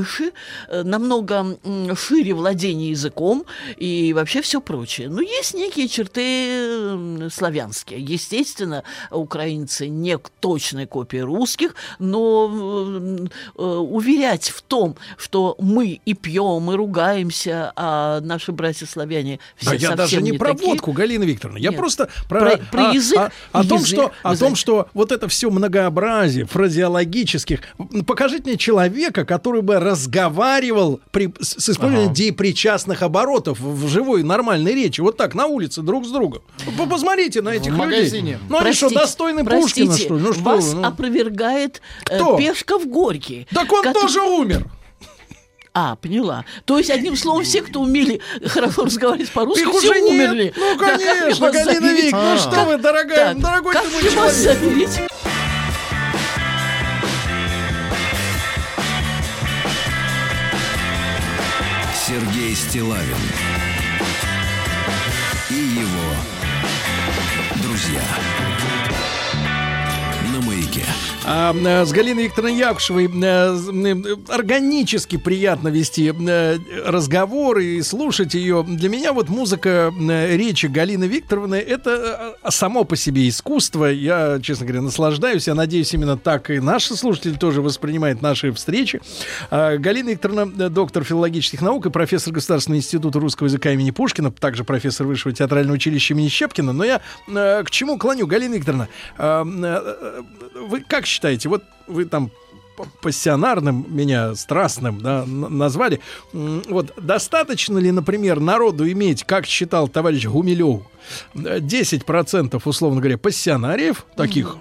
э, 0.68 0.82
намного 0.82 1.58
шире 1.96 2.34
владения 2.34 2.90
языком 2.90 3.44
и 3.76 4.12
вообще 4.12 4.42
все 4.42 4.60
прочее. 4.60 5.08
Но 5.08 5.20
есть 5.20 5.54
некие 5.54 5.88
черты 5.88 7.28
славянские. 7.30 8.00
Естественно, 8.00 8.82
украинцы 9.10 9.88
не 9.88 10.18
точной 10.40 10.86
копии 10.86 11.18
русских, 11.18 11.74
но 11.98 12.48
э, 13.56 13.62
уверять 13.62 14.50
в 14.50 14.62
том, 14.62 14.96
что 15.16 15.56
мы 15.58 16.00
и 16.04 16.14
пьем, 16.14 16.70
и 16.70 16.74
ругаемся, 16.76 17.72
а 17.76 18.20
наши 18.20 18.52
братья-славяне 18.52 19.38
все 19.56 19.70
Да 19.70 19.76
я 19.76 19.96
даже 19.96 20.20
не, 20.22 20.32
про 20.32 20.52
такие. 20.52 20.68
водку, 20.70 20.92
Галина 20.92 21.24
Викторовна. 21.24 21.58
Я 21.58 21.70
Нет. 21.70 21.78
просто 21.78 22.08
про, 22.28 22.40
Про- 22.40 22.56
про 22.70 22.90
о- 22.90 22.92
язык 22.92 23.18
О, 23.18 23.30
о 23.52 23.62
и 23.64 23.68
том, 23.68 23.78
язык. 23.78 23.88
что, 23.88 24.02
о 24.04 24.06
Вы 24.06 24.12
том, 24.22 24.36
знаете. 24.36 24.56
что 24.60 24.88
вот 24.94 25.12
это 25.12 25.28
все 25.28 25.50
многообразие 25.50 26.46
фразеологических. 26.46 27.60
Покажите 28.06 28.42
мне 28.48 28.56
человека, 28.56 29.24
который 29.24 29.62
бы 29.62 29.78
разговаривал 29.90 31.00
при, 31.10 31.32
с, 31.40 31.68
использованием 31.70 32.12
депричастных 32.12 33.02
оборотов 33.02 33.58
в 33.60 33.78
в 33.84 33.88
живой 33.88 34.22
нормальной 34.22 34.74
речи. 34.74 35.00
Вот 35.00 35.16
так, 35.16 35.34
на 35.34 35.46
улице, 35.46 35.82
друг 35.82 36.04
с 36.06 36.10
другом. 36.10 36.42
П- 36.76 36.86
Посмотрите 36.86 37.42
на 37.42 37.50
этих 37.50 37.72
людей. 37.72 37.78
магазине. 37.78 38.38
Ну 38.48 38.58
они 38.58 38.72
что, 38.72 38.86
Простите, 38.88 39.00
достойны 39.00 39.44
Пушкина, 39.44 39.60
простите, 39.86 40.04
что 40.04 40.16
ли? 40.16 40.22
Ну 40.22 40.32
что 40.32 40.42
вас 40.42 40.64
вы, 40.66 40.80
ну? 40.80 40.86
опровергает 40.86 41.80
э, 42.08 42.16
Кто? 42.16 42.36
Пешков 42.36 42.86
Горький. 42.86 43.46
Так 43.52 43.72
он 43.72 43.82
который- 43.82 44.02
тоже 44.02 44.20
умер. 44.22 44.64
А, 45.74 45.94
поняла. 45.96 46.44
То 46.64 46.78
есть, 46.78 46.90
одним 46.90 47.14
словом, 47.14 47.44
все, 47.44 47.62
кто 47.62 47.80
умели 47.80 48.20
хорошо 48.46 48.84
разговаривать 48.86 49.30
по-русски, 49.30 49.62
Их 49.62 49.68
все 49.68 49.90
уже 49.90 50.00
нет. 50.00 50.10
умерли. 50.10 50.52
Ну, 50.56 50.76
Да, 50.76 50.96
конечно, 50.98 51.46
вас 51.46 51.54
Галина? 51.54 51.92
Вик, 51.92 52.12
ну 52.12 52.36
что 52.38 52.64
вы, 52.64 52.78
дорогая, 52.78 53.34
Так, 53.34 53.40
дорогой 53.40 53.72
как 53.74 53.84
ты 53.84 53.90
мой 53.92 54.02
вас 54.02 54.34
человек. 54.42 54.58
заверить? 54.60 55.00
Стилавин 62.54 63.67
А, 71.30 71.52
э, 71.54 71.84
с 71.84 71.92
Галиной 71.92 72.24
Викторовной 72.24 72.56
Якушевой 72.58 73.04
э, 73.04 73.08
э, 73.12 74.16
органически 74.32 75.18
приятно 75.18 75.68
вести 75.68 76.10
разговоры 76.86 77.64
и 77.64 77.82
слушать 77.82 78.32
ее. 78.32 78.64
Для 78.66 78.88
меня 78.88 79.12
вот 79.12 79.28
музыка 79.28 79.92
речи 79.98 80.66
Галины 80.66 81.04
Викторовны 81.04 81.56
это 81.56 82.34
э, 82.42 82.50
само 82.50 82.84
по 82.84 82.96
себе 82.96 83.28
искусство. 83.28 83.84
Я, 83.84 84.40
честно 84.42 84.64
говоря, 84.64 84.80
наслаждаюсь. 84.80 85.46
Я 85.48 85.54
надеюсь, 85.54 85.92
именно 85.92 86.16
так 86.16 86.48
и 86.48 86.60
наши 86.60 86.96
слушатели 86.96 87.34
тоже 87.34 87.60
воспринимают 87.60 88.22
наши 88.22 88.50
встречи. 88.52 89.02
А, 89.50 89.76
Галина 89.76 90.10
Викторовна, 90.10 90.70
доктор 90.70 91.04
филологических 91.04 91.60
наук 91.60 91.84
и 91.84 91.90
профессор 91.90 92.32
Государственного 92.32 92.78
института 92.78 93.20
русского 93.20 93.48
языка 93.48 93.70
имени 93.72 93.90
Пушкина, 93.90 94.30
также 94.30 94.64
профессор 94.64 95.06
Высшего 95.06 95.34
театрального 95.34 95.74
училища 95.74 96.14
имени 96.14 96.28
Щепкина. 96.28 96.72
Но 96.72 96.84
я 96.84 97.02
к 97.26 97.70
чему 97.70 97.98
клоню, 97.98 98.26
Галина 98.26 98.54
Викторовна? 98.54 98.88
вы 99.28 100.80
как 100.80 101.06
считаете, 101.06 101.17
вот 101.48 101.62
вы 101.86 102.04
там 102.04 102.30
пассионарным 103.02 103.86
меня 103.88 104.34
страстным 104.34 105.00
да, 105.00 105.24
назвали. 105.26 106.00
Вот 106.32 106.92
достаточно 106.96 107.78
ли, 107.78 107.90
например, 107.90 108.40
народу 108.40 108.90
иметь, 108.90 109.24
как 109.24 109.46
считал 109.46 109.88
товарищ 109.88 110.26
Гумилев, 110.26 110.82
э, 111.34 111.58
10% 111.60 112.60
условно 112.64 113.00
говоря 113.00 113.18
пассионариев 113.18 114.06
таких? 114.16 114.56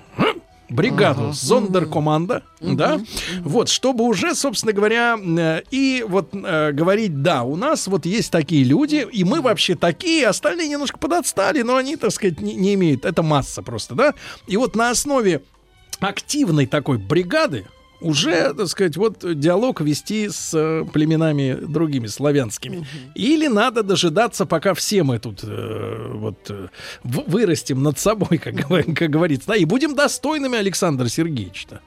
Бригаду 0.69 1.31
зондеркоманда, 1.31 2.43
да, 2.59 2.99
вот, 3.39 3.69
чтобы 3.69 4.03
уже, 4.03 4.35
собственно 4.35 4.73
говоря, 4.73 5.17
э, 5.17 5.61
и 5.71 6.03
вот 6.05 6.31
э, 6.33 6.73
говорить, 6.73 7.21
да, 7.21 7.43
у 7.43 7.55
нас 7.55 7.87
вот 7.87 8.05
есть 8.05 8.31
такие 8.31 8.65
люди, 8.65 9.07
и 9.09 9.23
мы 9.23 9.39
вообще 9.39 9.75
такие, 9.75 10.27
остальные 10.27 10.67
немножко 10.67 10.97
подотстали, 10.97 11.61
но 11.61 11.77
они, 11.77 11.95
так 11.95 12.11
сказать, 12.11 12.41
не, 12.41 12.55
не 12.55 12.73
имеют, 12.73 13.05
это 13.05 13.23
масса 13.23 13.61
просто, 13.61 13.95
да, 13.95 14.13
и 14.45 14.57
вот 14.57 14.75
на 14.75 14.89
основе 14.89 15.41
активной 15.99 16.65
такой 16.65 16.97
бригады 16.97 17.65
уже, 17.99 18.53
так 18.53 18.67
сказать, 18.67 18.95
вот 18.97 19.39
диалог 19.39 19.81
вести 19.81 20.29
с 20.29 20.53
э, 20.53 20.85
племенами 20.91 21.57
другими 21.59 22.07
славянскими. 22.07 22.85
Или 23.15 23.47
надо 23.47 23.81
дожидаться, 23.83 24.45
пока 24.45 24.73
все 24.73 25.03
мы 25.03 25.19
тут 25.19 25.39
э, 25.43 26.11
вот 26.13 26.37
э, 26.49 26.67
вырастем 27.03 27.81
над 27.81 27.97
собой, 27.97 28.37
как, 28.37 28.55
как 28.95 29.09
говорится, 29.09 29.47
да, 29.47 29.55
и 29.55 29.65
будем 29.65 29.95
достойными 29.95 30.57
Александра 30.57 31.07
Сергеевича. 31.07 31.81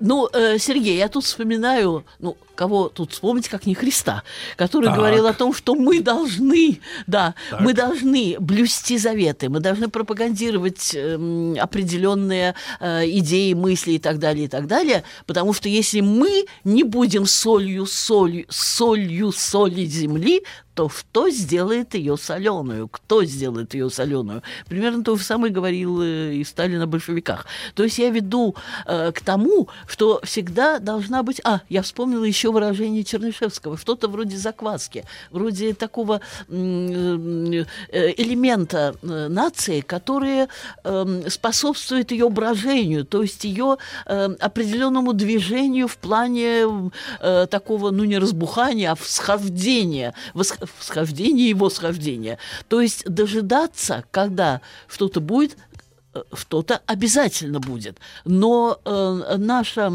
Ну, 0.00 0.28
э, 0.32 0.56
Сергей, 0.58 0.96
я 0.96 1.08
тут 1.08 1.24
вспоминаю, 1.24 2.06
ну, 2.18 2.38
кого 2.58 2.88
тут 2.88 3.12
вспомнить, 3.12 3.48
как 3.48 3.66
не 3.66 3.74
Христа, 3.74 4.24
который 4.56 4.86
Так. 4.86 4.96
говорил 4.96 5.28
о 5.28 5.32
том, 5.32 5.54
что 5.54 5.76
мы 5.76 6.00
должны, 6.00 6.80
да, 7.06 7.34
Так. 7.50 7.60
мы 7.60 7.72
должны 7.72 8.36
блюсти 8.40 8.98
заветы, 8.98 9.48
мы 9.48 9.60
должны 9.60 9.88
пропагандировать 9.88 10.92
эм, 10.94 11.56
определенные 11.60 12.56
э, 12.80 13.08
идеи, 13.20 13.52
мысли 13.52 13.92
и 13.92 13.98
так 14.00 14.18
далее, 14.18 14.46
и 14.46 14.48
так 14.48 14.66
далее, 14.66 15.04
потому 15.26 15.52
что 15.52 15.68
если 15.68 16.00
мы 16.00 16.46
не 16.64 16.82
будем 16.82 17.26
солью, 17.26 17.86
солью, 17.86 18.46
солью 18.48 19.30
соли 19.30 19.84
земли, 19.86 20.42
то 20.78 20.88
что 20.88 21.28
сделает 21.28 21.96
ее 21.96 22.16
соленую? 22.16 22.86
Кто 22.86 23.24
сделает 23.24 23.74
ее 23.74 23.90
соленую? 23.90 24.44
Примерно 24.68 25.02
то 25.02 25.16
же 25.16 25.24
самое 25.24 25.52
говорил 25.52 26.00
э, 26.00 26.34
и 26.34 26.44
Сталин 26.44 26.80
о 26.80 26.86
большевиках. 26.86 27.46
То 27.74 27.82
есть 27.82 27.98
я 27.98 28.10
веду 28.10 28.54
э, 28.86 29.10
к 29.10 29.20
тому, 29.20 29.66
что 29.88 30.20
всегда 30.22 30.78
должна 30.78 31.24
быть... 31.24 31.40
А, 31.42 31.62
я 31.68 31.82
вспомнила 31.82 32.22
еще 32.22 32.47
еще 32.48 32.52
выражение 32.52 33.04
Чернышевского, 33.04 33.76
что-то 33.76 34.08
вроде 34.08 34.36
закваски, 34.36 35.04
вроде 35.30 35.74
такого 35.74 36.20
м, 36.48 37.52
э, 37.52 37.64
элемента 38.16 38.94
э, 39.02 39.28
нации, 39.28 39.80
который 39.80 40.46
э, 40.84 41.22
способствует 41.28 42.10
ее 42.10 42.28
брожению, 42.28 43.04
то 43.04 43.22
есть 43.22 43.44
ее 43.44 43.76
э, 44.06 44.28
определенному 44.40 45.12
движению 45.12 45.88
в 45.88 45.96
плане 45.96 46.90
э, 47.20 47.46
такого, 47.50 47.90
ну 47.90 48.04
не 48.04 48.18
разбухания, 48.18 48.92
а 48.92 48.94
всхождения, 48.94 50.14
восх- 50.34 50.68
всхождения 50.78 51.50
и 51.50 51.54
восхождения. 51.54 52.38
То 52.68 52.80
есть 52.80 53.04
дожидаться, 53.04 54.04
когда 54.10 54.60
что-то 54.88 55.20
будет, 55.20 55.56
э, 55.67 55.67
что-то 56.32 56.80
обязательно 56.86 57.60
будет. 57.60 57.98
Но 58.24 58.80
э, 58.84 59.36
наша 59.38 59.92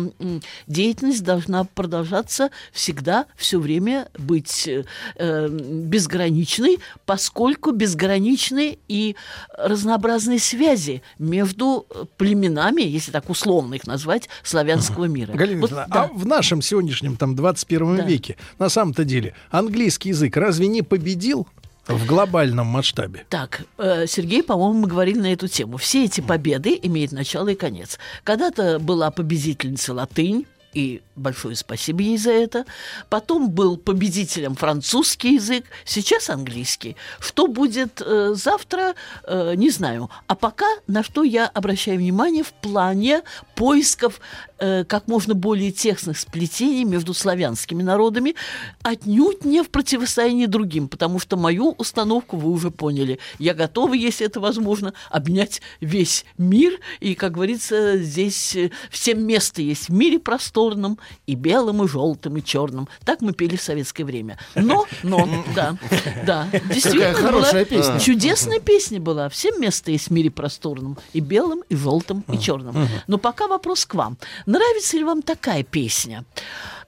деятельность 0.68 1.24
должна 1.24 1.64
продолжаться 1.64 2.50
всегда, 2.72 3.26
все 3.36 3.60
время 3.60 4.08
быть 4.18 4.68
э, 4.68 4.86
э, 5.16 5.48
безграничной, 5.50 6.80
поскольку 7.06 7.72
безграничны 7.72 8.78
и 8.88 9.16
разнообразные 9.58 10.39
связи 10.39 11.02
между 11.20 11.86
племенами, 12.18 12.82
если 12.82 13.12
так 13.12 13.30
условно 13.30 13.76
их 13.76 13.88
назвать, 13.88 14.30
славянского 14.43 15.06
мира. 15.06 15.34
Галина 15.34 15.62
Вот, 15.62 15.70
да. 15.72 15.88
а 15.89 16.08
в 16.08 16.26
нашем 16.26 16.62
сегодняшнем 16.62 17.18
там 17.18 17.36
21 17.36 17.97
Да. 17.97 18.04
веке 18.04 18.38
на 18.60 18.70
самом-то 18.70 19.04
деле 19.04 19.36
английский 19.52 20.10
язык 20.10 20.38
разве 20.38 20.68
не 20.68 20.82
победил 20.82 21.47
в 21.88 22.06
глобальном 22.06 22.68
масштабе? 22.68 23.26
Так, 23.30 23.64
э, 23.78 24.06
Сергей, 24.08 24.44
по-моему, 24.44 24.80
мы 24.80 24.88
говорили 24.88 25.20
на 25.20 25.34
эту 25.34 25.48
тему. 25.48 25.78
Все 25.78 26.06
эти 26.06 26.22
победы 26.22 26.80
имеют 26.82 27.12
начало 27.12 27.50
и 27.50 27.56
конец. 27.56 28.00
Когда-то 28.24 28.80
была 28.80 29.12
победительница 29.12 29.94
латынь, 29.94 30.46
и 30.74 31.02
большое 31.16 31.55
спасибо 31.55 32.01
ей 32.01 32.18
за 32.18 32.32
это. 32.32 32.66
Потом 33.09 33.49
был 33.49 33.78
победителем 33.78 34.55
французский 34.55 35.36
язык, 35.36 35.66
сейчас 35.86 36.30
английский. 36.30 36.95
Что 37.20 37.47
будет 37.47 38.01
э, 38.01 38.34
завтра, 38.36 38.95
э, 39.24 39.53
не 39.55 39.70
знаю. 39.70 40.09
А 40.28 40.36
пока 40.36 40.66
на 40.88 41.03
что 41.03 41.24
я 41.24 41.47
обращаю 41.47 41.97
внимание 41.97 42.43
в 42.43 42.53
плане 42.53 43.22
поисков 43.55 44.20
э, 44.57 44.84
как 44.86 45.07
можно 45.07 45.34
более 45.34 45.72
тесных 45.72 46.18
сплетений 46.18 46.84
между 46.84 47.14
славянскими 47.14 47.84
народами, 47.84 48.36
отнюдь 48.82 49.45
не 49.45 49.61
в 49.61 49.70
противостоянии 49.70 50.45
другим, 50.45 50.88
потому 50.88 51.20
что 51.20 51.38
мою 51.38 51.72
установку 51.78 52.38
вы 52.38 52.51
уже 52.51 52.72
поняли. 52.72 53.20
Я 53.39 53.53
готова, 53.53 53.93
если 53.93 54.26
это 54.26 54.39
возможно, 54.39 54.93
обнять 55.09 55.61
весь 55.80 56.26
мир, 56.38 56.80
и, 56.99 57.16
как 57.16 57.34
говорится, 57.34 57.97
здесь 57.97 58.55
э, 58.55 58.72
всем 58.89 59.26
место 59.26 59.61
есть 59.61 59.89
в 59.89 59.93
мире 59.93 60.20
просторном, 60.20 60.97
и 61.28 61.36
белым, 61.36 61.84
и 61.84 61.88
желтым, 61.88 62.38
и 62.38 62.43
черным. 62.43 62.88
Так 63.06 63.22
мы 63.22 63.34
пели 63.34 63.56
в 63.56 63.62
советское 63.62 64.04
время. 64.04 64.38
Но, 64.56 64.86
но, 65.04 65.28
да, 65.56 65.78
да, 66.26 66.47
действительно 66.70 67.14
Какая 67.14 67.14
хорошая 67.14 67.66
была 67.66 67.66
песня. 67.66 67.99
Чудесная 67.99 68.60
песня 68.60 68.99
была. 68.99 69.30
Всем 69.30 69.60
место 69.62 69.91
есть 69.91 70.08
в 70.08 70.12
мире 70.12 70.32
просторном. 70.32 70.97
И 71.14 71.20
белым, 71.20 71.64
и 71.70 71.76
желтым, 71.76 72.24
и 72.32 72.38
черным. 72.39 72.88
Но 73.08 73.18
пока 73.18 73.47
вопрос 73.47 73.86
к 73.86 73.95
вам. 73.95 74.18
Нравится 74.45 74.97
ли 74.97 75.04
вам 75.04 75.22
такая 75.22 75.64
песня? 75.64 76.26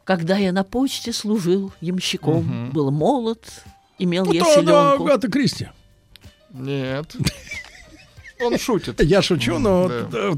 Когда 0.03 0.37
я 0.37 0.51
на 0.51 0.63
почте 0.63 1.11
служил 1.11 1.73
ямщиком, 1.81 2.69
был 2.71 2.91
молод, 2.91 3.43
имел 3.97 4.31
я 4.31 4.41
Ну, 4.41 4.47
да, 4.47 4.55
да, 4.55 4.61
селенку. 4.61 5.05
Агата 5.05 5.31
Кристи. 5.31 5.69
Нет. 6.51 7.15
Он 8.41 8.57
шутит. 8.57 9.01
Я 9.03 9.21
шучу, 9.21 9.59
но 9.59 9.89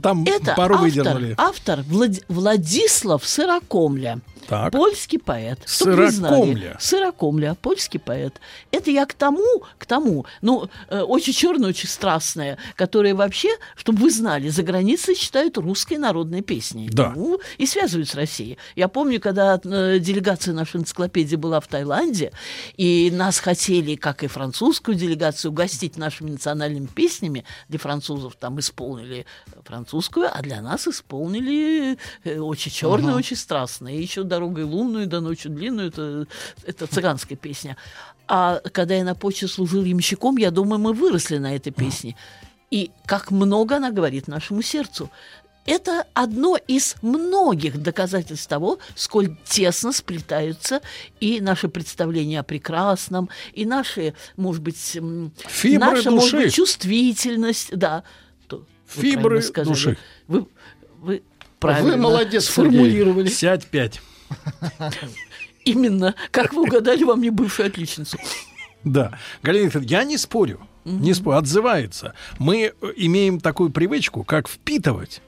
там 0.02 0.26
пару 0.56 0.78
выдернули. 0.78 1.34
автор 1.38 1.80
Влад- 1.82 2.24
Владислав 2.28 3.26
Сырокомля. 3.26 4.20
Так. 4.48 4.72
Польский 4.72 5.20
поэт. 5.20 5.60
Сырокомля. 5.66 6.78
Сырокомля, 6.80 7.56
польский 7.56 8.00
поэт. 8.00 8.40
Это 8.72 8.92
я 8.92 9.06
к 9.06 9.14
тому, 9.14 9.64
к 9.78 9.86
тому, 9.86 10.26
ну, 10.42 10.70
э, 10.90 11.02
очень 11.02 11.34
черная, 11.34 11.70
очень 11.70 11.90
страстная, 11.90 12.58
которая 12.76 13.16
вообще, 13.16 13.50
чтобы 13.76 14.04
вы 14.04 14.12
знали, 14.12 14.50
за 14.50 14.64
границей 14.64 15.16
читают 15.16 15.58
русской 15.58 15.98
народной 15.98 16.42
песни. 16.42 16.90
Да. 16.92 17.14
Ну, 17.16 17.40
и 17.58 17.66
связывают 17.66 18.10
с 18.10 18.16
Россией. 18.16 18.58
Я 18.76 18.88
помню, 18.88 19.20
когда 19.20 19.60
э, 19.64 20.00
делегация 20.00 20.54
нашей 20.54 20.82
энциклопедии 20.82 21.36
была 21.36 21.60
в 21.60 21.68
Таиланде, 21.68 22.32
и 22.78 23.10
нас 23.12 23.40
хотели, 23.40 23.96
как 23.96 24.24
и 24.24 24.28
французскую 24.28 24.96
делегацию, 24.96 25.52
угостить 25.52 25.98
нашими 25.98 26.32
национальными 26.32 26.88
песнями. 26.88 27.44
Для 27.70 27.80
французов 27.80 28.36
там 28.36 28.60
исполнили 28.60 29.26
французскую, 29.64 30.30
а 30.32 30.42
для 30.42 30.62
нас 30.62 30.88
исполнили 30.88 31.98
э, 32.24 32.40
очень 32.40 32.72
черную, 32.72 33.16
очень 33.16 33.36
страстную. 33.36 33.96
И 33.96 34.02
еще 34.02 34.24
«Дорогой 34.28 34.64
лунную, 34.64 35.08
да 35.08 35.22
ночью 35.22 35.52
длинную» 35.52 35.90
это, 35.90 36.28
это 36.66 36.88
цыганская 36.88 37.38
песня. 37.38 37.78
А 38.28 38.62
когда 38.72 38.96
я 38.96 39.04
на 39.04 39.16
почте 39.16 39.48
служил 39.48 39.84
ямщиком, 39.84 40.38
я 40.38 40.52
думаю, 40.52 40.80
мы 40.80 40.94
выросли 40.94 41.38
на 41.38 41.56
этой 41.56 41.72
песне. 41.72 42.16
И 42.70 42.92
как 43.06 43.32
много 43.32 43.78
она 43.78 43.92
говорит 43.92 44.28
нашему 44.28 44.62
сердцу. 44.62 45.10
Это 45.66 46.06
одно 46.14 46.58
из 46.68 46.96
многих 47.02 47.82
доказательств 47.82 48.48
того, 48.48 48.80
сколь 48.96 49.36
тесно 49.46 49.92
сплетаются 49.92 50.82
и 51.20 51.42
наши 51.42 51.68
представления 51.68 52.40
о 52.40 52.44
прекрасном, 52.44 53.30
и 53.52 53.66
наши, 53.66 54.14
может 54.38 54.62
быть, 54.62 54.78
Фибры 54.78 55.78
наша, 55.78 56.10
может 56.10 56.32
души. 56.32 56.46
быть, 56.46 56.54
чувствительность, 56.54 57.76
да. 57.76 58.04
То 58.48 58.66
вы 58.96 59.02
Фибры 59.02 59.22
правильно 59.22 59.42
сказали. 59.42 59.74
души. 59.74 59.98
Вы, 60.28 60.48
вы 61.00 61.24
правильно 61.60 61.98
молодец, 61.98 62.46
сформулировали. 62.46 63.28
Сядь 63.28 63.66
пять. 63.68 64.00
Именно, 65.66 66.16
как 66.32 66.54
вы 66.54 66.64
угадали, 66.64 67.04
вам 67.04 67.22
не 67.22 67.30
бывшую 67.30 67.68
отличницу. 67.68 68.18
Да. 68.84 69.18
Галина 69.44 69.66
Викторовна, 69.66 69.90
я 69.90 70.04
не 70.04 70.18
спорю. 70.18 70.62
Не 70.86 71.14
спорю, 71.14 71.38
отзывается. 71.38 72.14
Мы 72.40 72.72
э, 72.82 72.94
имеем 72.96 73.42
такую 73.42 73.72
привычку, 73.72 74.24
как 74.24 74.48
впитывать 74.48 75.22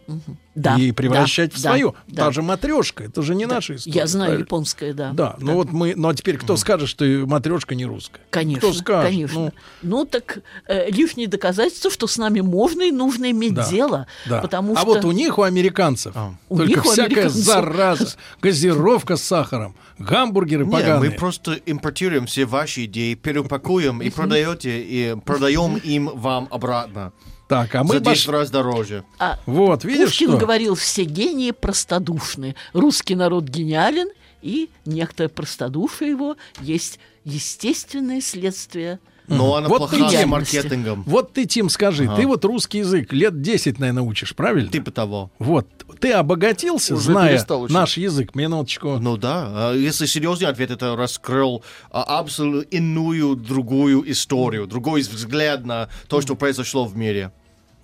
Да, 0.55 0.75
и 0.77 0.91
превращать 0.91 1.51
да, 1.51 1.57
в 1.57 1.61
да, 1.61 1.69
свое. 1.69 1.93
да. 2.07 2.25
Та 2.25 2.31
же 2.31 2.41
матрешка, 2.41 3.03
это 3.05 3.21
же 3.21 3.35
не 3.35 3.45
наша 3.45 3.75
история. 3.75 3.95
Я 3.95 4.07
знаю 4.07 4.29
правильно? 4.29 4.43
японское, 4.45 4.93
да. 4.93 5.11
Да, 5.13 5.35
ну 5.39 5.53
вот 5.53 5.71
мы, 5.71 5.93
ну 5.95 6.09
а 6.09 6.13
теперь 6.15 6.37
кто 6.37 6.57
скажет, 6.57 6.89
что 6.89 7.05
матрешка 7.27 7.75
не 7.75 7.85
русская? 7.85 8.21
Конечно, 8.29 8.59
Кто 8.69 8.73
скажет? 8.73 9.09
конечно. 9.09 9.39
Ну, 9.41 9.51
Ну, 9.83 10.05
так 10.05 10.39
э, 10.67 10.89
лишние 10.89 11.27
доказательства, 11.27 11.89
что 11.91 12.07
с 12.07 12.17
нами 12.17 12.41
можно 12.41 12.81
и 12.81 12.91
нужно 12.91 13.31
иметь 13.31 13.53
Да, 13.53 13.69
дело. 13.69 14.07
да. 14.27 14.41
Потому 14.41 14.73
а 14.73 14.77
что... 14.77 14.85
вот 14.85 15.05
у 15.05 15.11
них, 15.11 15.37
у 15.37 15.43
американцев, 15.43 16.15
У 16.49 16.57
только 16.57 16.69
них, 16.69 16.85
у 16.85 16.89
всякая 16.89 17.05
американцев. 17.27 17.43
зараза, 17.45 18.17
газировка 18.41 19.15
с 19.17 19.23
сахаром, 19.23 19.75
гамбургеры 19.97 20.65
Не, 20.65 20.71
поганые. 20.71 21.11
мы 21.11 21.15
просто 21.15 21.59
импортируем 21.65 22.25
все 22.25 22.45
ваши 22.45 22.85
идеи, 22.85 23.13
перепакуем 23.13 24.01
и 24.01 24.09
продаете, 24.09 24.81
и 24.81 25.15
продаем 25.23 25.75
им 25.77 26.09
вам 26.13 26.47
обратно. 26.51 27.13
Так, 27.49 27.73
а 27.75 27.83
мы 27.83 27.95
За 27.95 27.99
10 27.99 28.27
пош- 28.27 28.31
раз 28.31 28.51
дороже. 28.51 29.03
А 29.17 29.39
Вот, 29.45 29.83
видишь, 29.83 30.09
Пушкин 30.11 30.29
что? 30.29 30.37
говорил, 30.37 30.75
все 30.75 31.03
гении 31.03 31.51
простодушны. 31.51 32.55
Русский 32.73 33.15
народ 33.15 33.45
гениален, 33.45 34.07
и 34.41 34.69
некоторое 34.85 35.29
простодушие 35.29 36.11
его 36.11 36.37
есть 36.61 36.99
естественное 37.25 38.21
следствие. 38.21 38.99
Но 39.27 39.55
она 39.55 39.67
Вот 39.67 39.77
плохая 39.79 39.99
с 39.99 40.11
идеальности. 40.13 40.55
маркетингом. 40.55 41.03
Вот 41.05 41.33
ты, 41.33 41.45
Тим, 41.45 41.69
скажи, 41.69 42.09
ты 42.15 42.25
вот 42.25 42.43
русский 42.45 42.79
язык 42.79 43.13
лет 43.13 43.41
10, 43.41 43.77
наверное, 43.77 44.01
учишь, 44.01 44.35
правильно? 44.35 44.71
Типа 44.71 44.89
того. 44.89 45.29
Вот, 45.37 45.67
ты 45.99 46.11
обогатился, 46.13 46.95
Уже 46.95 47.11
зная 47.11 47.45
наш 47.69 47.97
язык, 47.97 48.33
минуточку. 48.33 48.97
Ну 48.99 49.17
да, 49.17 49.49
а 49.69 49.73
если 49.75 50.07
серьезный 50.07 50.47
ответ, 50.47 50.71
это 50.71 50.95
раскрыл 50.95 51.63
а, 51.91 52.19
абсолютно 52.19 52.67
иную, 52.69 53.35
другую 53.35 54.09
историю, 54.11 54.65
другой 54.65 55.01
взгляд 55.01 55.63
на 55.63 55.89
то, 56.07 56.21
что 56.21 56.35
произошло 56.35 56.85
в 56.85 56.95
мире. 56.97 57.31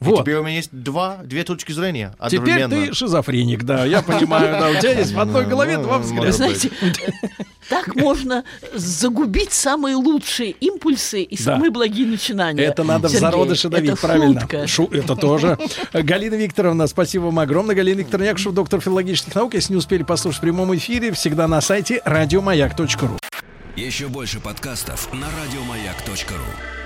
И 0.02 0.04
Вот. 0.06 0.22
теперь 0.22 0.36
у 0.36 0.44
меня 0.44 0.58
есть 0.58 0.70
два, 0.72 1.18
две 1.24 1.44
точки 1.44 1.72
зрения 1.72 2.14
Теперь 2.30 2.62
одновременно. 2.64 2.88
ты 2.88 2.94
шизофреник, 2.94 3.64
да, 3.64 3.86
я 3.86 4.02
понимаю, 4.02 4.60
да, 4.60 4.70
у 4.70 4.76
тебя 4.82 4.92
есть 5.00 5.14
в 5.14 5.20
одной 5.20 5.46
голове 5.46 5.78
два 5.78 5.98
Ну, 5.98 6.04
взгляда. 6.04 6.32
Знаете, 6.34 6.70
так 7.70 7.96
можно 7.96 8.44
загубить 8.74 9.54
самые 9.54 9.96
лучшие 9.96 10.52
импульсы 10.52 11.22
и 11.24 11.38
самые 11.38 11.72
благие 11.72 12.06
начинания. 12.08 12.62
Это 12.62 12.84
надо 12.84 13.08
в 13.08 13.12
зародыше 13.12 13.70
давить, 13.70 14.00
правильно. 14.00 14.46
это 14.92 15.16
тоже. 15.16 15.58
Галина 15.94 16.36
Викторовна, 16.36 16.88
спасибо 16.88 17.24
вам 17.26 17.40
огромное. 17.40 17.74
Галина 17.76 18.00
Викторовна 18.00 18.28
Якушев, 18.28 18.54
доктор 18.54 18.82
филологических 18.82 19.34
наук. 19.34 19.54
Если 19.54 19.74
не 19.74 19.78
успели 19.78 20.04
послушать 20.04 20.40
в 20.40 20.42
прямом 20.42 20.76
эфире, 20.76 21.14
всегда 21.14 21.48
на 21.48 21.62
сайте 21.62 22.02
радиомаяк.ру. 22.06 23.18
Еще 23.78 24.08
больше 24.08 24.40
подкастов 24.40 25.10
на 25.14 25.28
радиомаяк.ру. 25.42 26.85